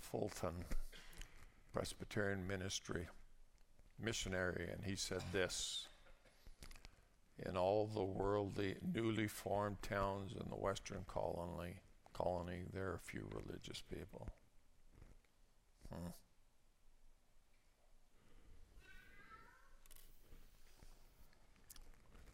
Fulton, 0.00 0.64
Presbyterian 1.72 2.46
ministry 2.46 3.08
missionary, 4.00 4.68
and 4.72 4.84
he 4.84 4.96
said 4.96 5.22
this 5.32 5.88
In 7.44 7.56
all 7.56 7.86
the 7.86 8.02
worldly, 8.02 8.76
newly 8.94 9.26
formed 9.26 9.82
towns 9.82 10.32
in 10.32 10.48
the 10.48 10.56
Western 10.56 11.04
colony, 11.06 11.80
colony 12.14 12.62
there 12.72 12.86
are 12.86 13.00
few 13.02 13.26
religious 13.30 13.82
people. 13.92 14.28
Hmm. 15.92 16.10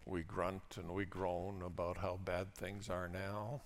We 0.06 0.22
grunt 0.22 0.76
and 0.76 0.90
we 0.90 1.04
groan 1.04 1.62
about 1.64 1.98
how 1.98 2.18
bad 2.24 2.54
things 2.54 2.88
are 2.88 3.08
now. 3.08 3.62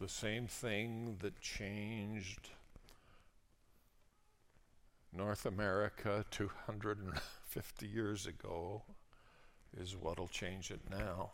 The 0.00 0.08
same 0.08 0.46
thing 0.46 1.18
that 1.20 1.40
changed 1.40 2.50
North 5.12 5.46
America 5.46 6.24
250 6.32 7.86
years 7.86 8.26
ago 8.26 8.82
is 9.76 9.96
what'll 9.96 10.26
change 10.26 10.72
it 10.72 10.80
now. 10.90 11.30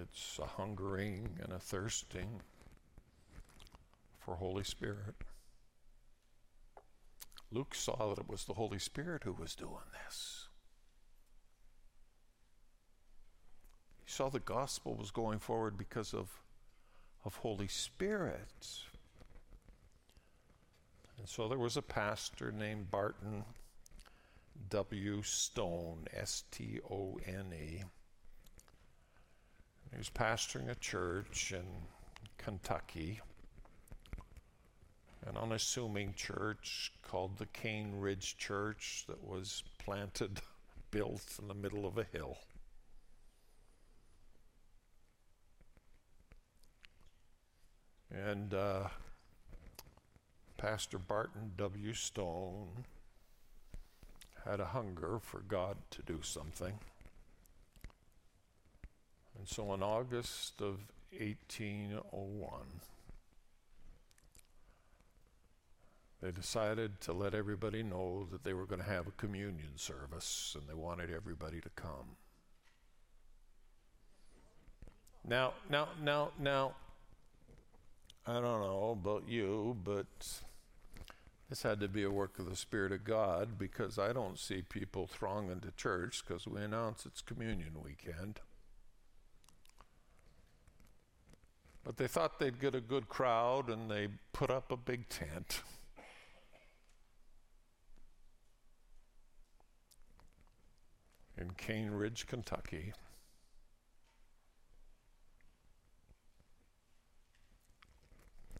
It's 0.00 0.38
a 0.38 0.46
hungering 0.46 1.38
and 1.42 1.52
a 1.52 1.58
thirsting 1.58 2.40
for 4.18 4.36
Holy 4.36 4.64
Spirit. 4.64 5.14
Luke 7.52 7.74
saw 7.74 8.08
that 8.08 8.22
it 8.22 8.28
was 8.28 8.44
the 8.44 8.54
Holy 8.54 8.78
Spirit 8.78 9.22
who 9.24 9.32
was 9.32 9.54
doing 9.54 9.86
this. 10.04 10.48
He 14.04 14.10
saw 14.10 14.28
the 14.28 14.40
gospel 14.40 14.96
was 14.96 15.10
going 15.10 15.38
forward 15.38 15.78
because 15.78 16.12
of, 16.12 16.28
of 17.24 17.36
Holy 17.36 17.68
Spirit. 17.68 18.80
And 21.18 21.28
so 21.28 21.48
there 21.48 21.58
was 21.58 21.76
a 21.76 21.82
pastor 21.82 22.50
named 22.50 22.90
Barton 22.90 23.44
W. 24.70 25.22
Stone, 25.22 26.06
S 26.12 26.44
T 26.50 26.80
O 26.90 27.18
N 27.24 27.52
E. 27.52 27.84
He 29.94 29.98
was 29.98 30.10
pastoring 30.10 30.68
a 30.68 30.74
church 30.74 31.52
in 31.52 31.64
Kentucky, 32.36 33.20
an 35.24 35.36
unassuming 35.36 36.14
church 36.14 36.92
called 37.02 37.38
the 37.38 37.46
Cane 37.46 38.00
Ridge 38.00 38.36
Church 38.36 39.04
that 39.06 39.22
was 39.22 39.62
planted, 39.78 40.40
built 40.90 41.38
in 41.40 41.46
the 41.46 41.54
middle 41.54 41.86
of 41.86 41.96
a 41.96 42.02
hill. 42.02 42.38
And 48.10 48.52
uh, 48.52 48.88
Pastor 50.56 50.98
Barton 50.98 51.52
W. 51.56 51.92
Stone 51.92 52.84
had 54.44 54.58
a 54.58 54.66
hunger 54.66 55.20
for 55.22 55.38
God 55.38 55.76
to 55.90 56.02
do 56.02 56.18
something. 56.20 56.80
And 59.44 59.48
so 59.50 59.74
in 59.74 59.82
August 59.82 60.62
of 60.62 60.78
1801, 61.10 62.62
they 66.22 66.30
decided 66.30 66.98
to 67.02 67.12
let 67.12 67.34
everybody 67.34 67.82
know 67.82 68.26
that 68.32 68.42
they 68.42 68.54
were 68.54 68.64
going 68.64 68.80
to 68.80 68.88
have 68.88 69.06
a 69.06 69.10
communion 69.10 69.76
service 69.76 70.56
and 70.58 70.66
they 70.66 70.72
wanted 70.72 71.10
everybody 71.12 71.60
to 71.60 71.68
come. 71.76 72.16
Now, 75.28 75.52
now, 75.68 75.88
now, 76.02 76.30
now, 76.38 76.72
I 78.26 78.32
don't 78.40 78.62
know 78.62 78.98
about 78.98 79.28
you, 79.28 79.76
but 79.84 80.06
this 81.50 81.62
had 81.62 81.80
to 81.80 81.88
be 81.88 82.04
a 82.04 82.10
work 82.10 82.38
of 82.38 82.48
the 82.48 82.56
Spirit 82.56 82.92
of 82.92 83.04
God 83.04 83.58
because 83.58 83.98
I 83.98 84.14
don't 84.14 84.38
see 84.38 84.62
people 84.62 85.06
thronging 85.06 85.60
to 85.60 85.70
church 85.72 86.22
because 86.26 86.46
we 86.46 86.62
announce 86.62 87.04
it's 87.04 87.20
communion 87.20 87.82
weekend. 87.84 88.40
But 91.84 91.98
they 91.98 92.06
thought 92.06 92.38
they'd 92.38 92.58
get 92.58 92.74
a 92.74 92.80
good 92.80 93.08
crowd 93.10 93.68
and 93.68 93.90
they 93.90 94.08
put 94.32 94.50
up 94.50 94.72
a 94.72 94.76
big 94.76 95.08
tent. 95.10 95.60
In 101.36 101.50
Cane 101.50 101.90
Ridge, 101.90 102.26
Kentucky. 102.26 102.94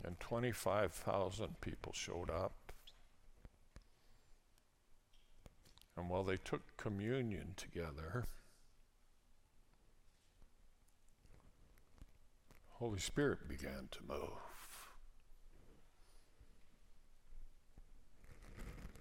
And 0.04 0.20
25,000 0.20 1.60
people 1.62 1.92
showed 1.94 2.28
up. 2.28 2.72
And 5.96 6.10
while 6.10 6.24
they 6.24 6.36
took 6.36 6.76
communion 6.76 7.54
together, 7.56 8.26
Holy 12.78 12.98
Spirit 12.98 13.48
began 13.48 13.88
to 13.92 13.98
move. 14.08 14.30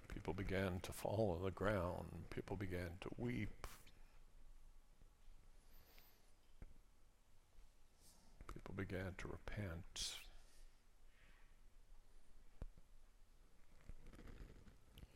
People 0.08 0.32
began 0.32 0.78
to 0.82 0.92
fall 0.92 1.36
on 1.36 1.44
the 1.44 1.50
ground. 1.50 2.06
People 2.30 2.56
began 2.56 2.90
to 3.00 3.08
weep. 3.18 3.66
People 8.52 8.74
began 8.76 9.12
to 9.18 9.28
repent. 9.28 10.18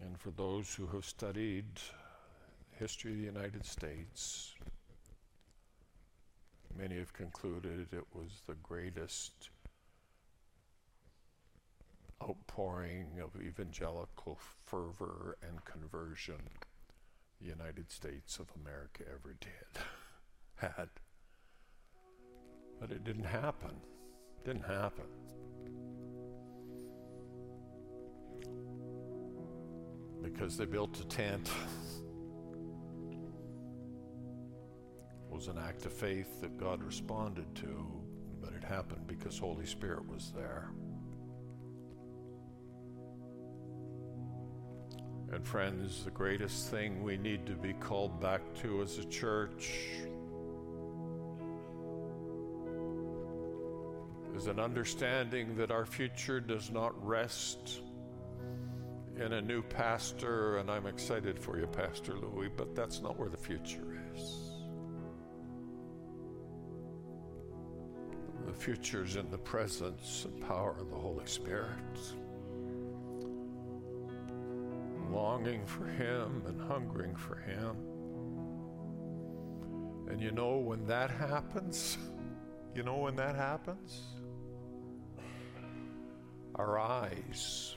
And 0.00 0.18
for 0.18 0.30
those 0.32 0.74
who 0.74 0.88
have 0.88 1.04
studied 1.04 1.80
history 2.72 3.12
of 3.12 3.18
the 3.18 3.24
United 3.24 3.64
States, 3.64 4.54
Many 6.78 6.98
have 6.98 7.12
concluded 7.12 7.88
it 7.92 8.04
was 8.14 8.42
the 8.46 8.54
greatest 8.62 9.50
outpouring 12.22 13.18
of 13.20 13.40
evangelical 13.42 14.38
fervor 14.64 15.36
and 15.42 15.64
conversion 15.64 16.38
the 17.40 17.48
United 17.48 17.90
States 17.90 18.38
of 18.38 18.46
America 18.62 19.02
ever 19.08 19.34
did, 19.40 19.82
had. 20.54 20.88
But 22.78 22.92
it 22.92 23.02
didn't 23.02 23.24
happen. 23.24 23.80
It 24.38 24.44
didn't 24.44 24.66
happen. 24.66 25.04
Because 30.22 30.56
they 30.56 30.66
built 30.66 31.00
a 31.00 31.04
tent. 31.06 31.50
Was 35.38 35.46
an 35.46 35.56
act 35.56 35.86
of 35.86 35.92
faith 35.92 36.40
that 36.40 36.58
God 36.58 36.82
responded 36.82 37.46
to, 37.54 37.86
but 38.40 38.52
it 38.54 38.64
happened 38.64 39.06
because 39.06 39.38
Holy 39.38 39.66
Spirit 39.66 40.04
was 40.08 40.32
there. 40.34 40.72
And 45.32 45.46
friends, 45.46 46.02
the 46.04 46.10
greatest 46.10 46.72
thing 46.72 47.04
we 47.04 47.16
need 47.16 47.46
to 47.46 47.52
be 47.52 47.72
called 47.74 48.20
back 48.20 48.40
to 48.62 48.82
as 48.82 48.98
a 48.98 49.04
church 49.04 49.74
is 54.34 54.48
an 54.48 54.58
understanding 54.58 55.54
that 55.54 55.70
our 55.70 55.86
future 55.86 56.40
does 56.40 56.72
not 56.72 57.00
rest 57.06 57.82
in 59.16 59.34
a 59.34 59.40
new 59.40 59.62
pastor, 59.62 60.56
and 60.56 60.68
I'm 60.68 60.86
excited 60.88 61.38
for 61.38 61.60
you, 61.60 61.68
Pastor 61.68 62.14
Louis, 62.14 62.48
but 62.56 62.74
that's 62.74 63.00
not 63.00 63.16
where 63.16 63.28
the 63.28 63.36
future 63.36 64.02
is. 64.16 64.47
Future 68.58 69.04
is 69.04 69.16
in 69.16 69.30
the 69.30 69.38
presence 69.38 70.24
and 70.24 70.40
power 70.46 70.74
of 70.80 70.90
the 70.90 70.96
Holy 70.96 71.26
Spirit. 71.26 71.68
Longing 75.10 75.64
for 75.64 75.86
Him 75.86 76.42
and 76.46 76.60
hungering 76.60 77.14
for 77.14 77.36
Him. 77.36 77.76
And 80.08 80.20
you 80.20 80.32
know 80.32 80.56
when 80.56 80.86
that 80.86 81.10
happens? 81.10 81.96
You 82.74 82.84
know 82.84 82.98
when 82.98 83.16
that 83.16 83.34
happens? 83.34 84.02
Our 86.54 86.78
eyes 86.78 87.74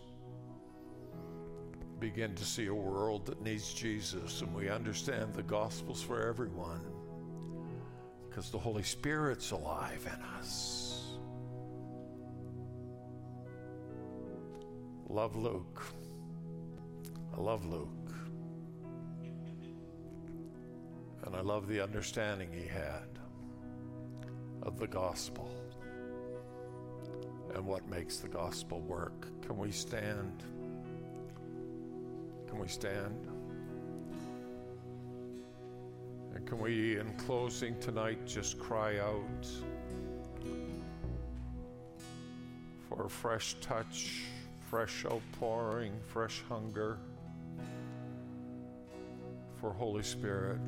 begin 2.00 2.36
to 2.36 2.46
see 2.46 2.68
a 2.68 2.76
world 2.76 3.26
that 3.26 3.42
needs 3.42 3.74
Jesus, 3.74 4.42
and 4.42 4.54
we 4.54 4.70
understand 4.70 5.34
the 5.34 5.42
gospel's 5.42 6.04
for 6.04 6.28
everyone 6.28 6.91
because 8.32 8.50
the 8.50 8.58
Holy 8.58 8.82
Spirit's 8.82 9.52
alive 9.52 10.08
in 10.08 10.24
us. 10.40 11.18
Love 15.10 15.36
Luke. 15.36 15.84
I 17.36 17.42
love 17.42 17.66
Luke. 17.66 17.90
And 21.26 21.36
I 21.36 21.42
love 21.42 21.68
the 21.68 21.82
understanding 21.82 22.50
he 22.54 22.66
had 22.66 23.20
of 24.64 24.80
the 24.80 24.88
gospel 24.88 25.52
and 27.54 27.66
what 27.66 27.86
makes 27.90 28.18
the 28.18 28.30
gospel 28.30 28.80
work. 28.80 29.28
Can 29.46 29.58
we 29.58 29.72
stand? 29.72 30.42
Can 32.48 32.60
we 32.60 32.70
stand? 32.70 33.28
Can 36.52 36.60
we, 36.60 36.99
in 36.99 37.10
closing 37.14 37.80
tonight, 37.80 38.20
just 38.26 38.60
cry 38.60 38.99
out 38.99 39.47
for 42.89 43.06
a 43.06 43.10
fresh 43.10 43.56
touch, 43.62 44.24
fresh 44.70 45.06
outpouring, 45.06 45.93
fresh 46.08 46.43
hunger 46.49 46.97
for 49.62 49.72
Holy 49.72 50.04
Spirit 50.04 50.60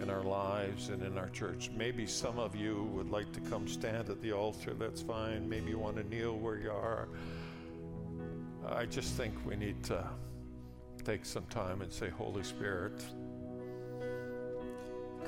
in 0.00 0.08
our 0.08 0.22
lives 0.22 0.90
and 0.90 1.02
in 1.02 1.18
our 1.18 1.30
church. 1.30 1.72
Maybe 1.76 2.06
some 2.06 2.38
of 2.38 2.54
you 2.54 2.84
would 2.94 3.10
like 3.10 3.32
to 3.32 3.40
come 3.40 3.66
stand 3.66 4.08
at 4.08 4.22
the 4.22 4.30
altar, 4.30 4.72
that's 4.72 5.02
fine. 5.02 5.48
Maybe 5.48 5.70
you 5.70 5.80
want 5.80 5.96
to 5.96 6.04
kneel 6.04 6.38
where 6.38 6.60
you 6.60 6.70
are. 6.70 7.08
I 8.68 8.86
just 8.86 9.14
think 9.14 9.34
we 9.44 9.56
need 9.56 9.82
to 9.86 10.08
take 11.04 11.24
some 11.24 11.46
time 11.46 11.82
and 11.82 11.92
say, 11.92 12.08
Holy 12.08 12.44
Spirit, 12.44 13.02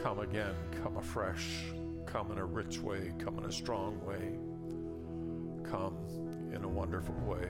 come 0.03 0.21
again, 0.21 0.55
come 0.83 0.97
afresh, 0.97 1.65
come 2.07 2.33
in 2.33 2.39
a 2.39 2.45
rich 2.45 2.79
way, 2.81 3.13
come 3.19 3.39
in 3.39 3.45
a 3.45 3.53
strong 3.53 4.01
way, 4.05 4.39
come 5.69 5.97
in 6.55 6.65
a 6.65 6.69
wonderful 6.69 7.15
way. 7.27 7.49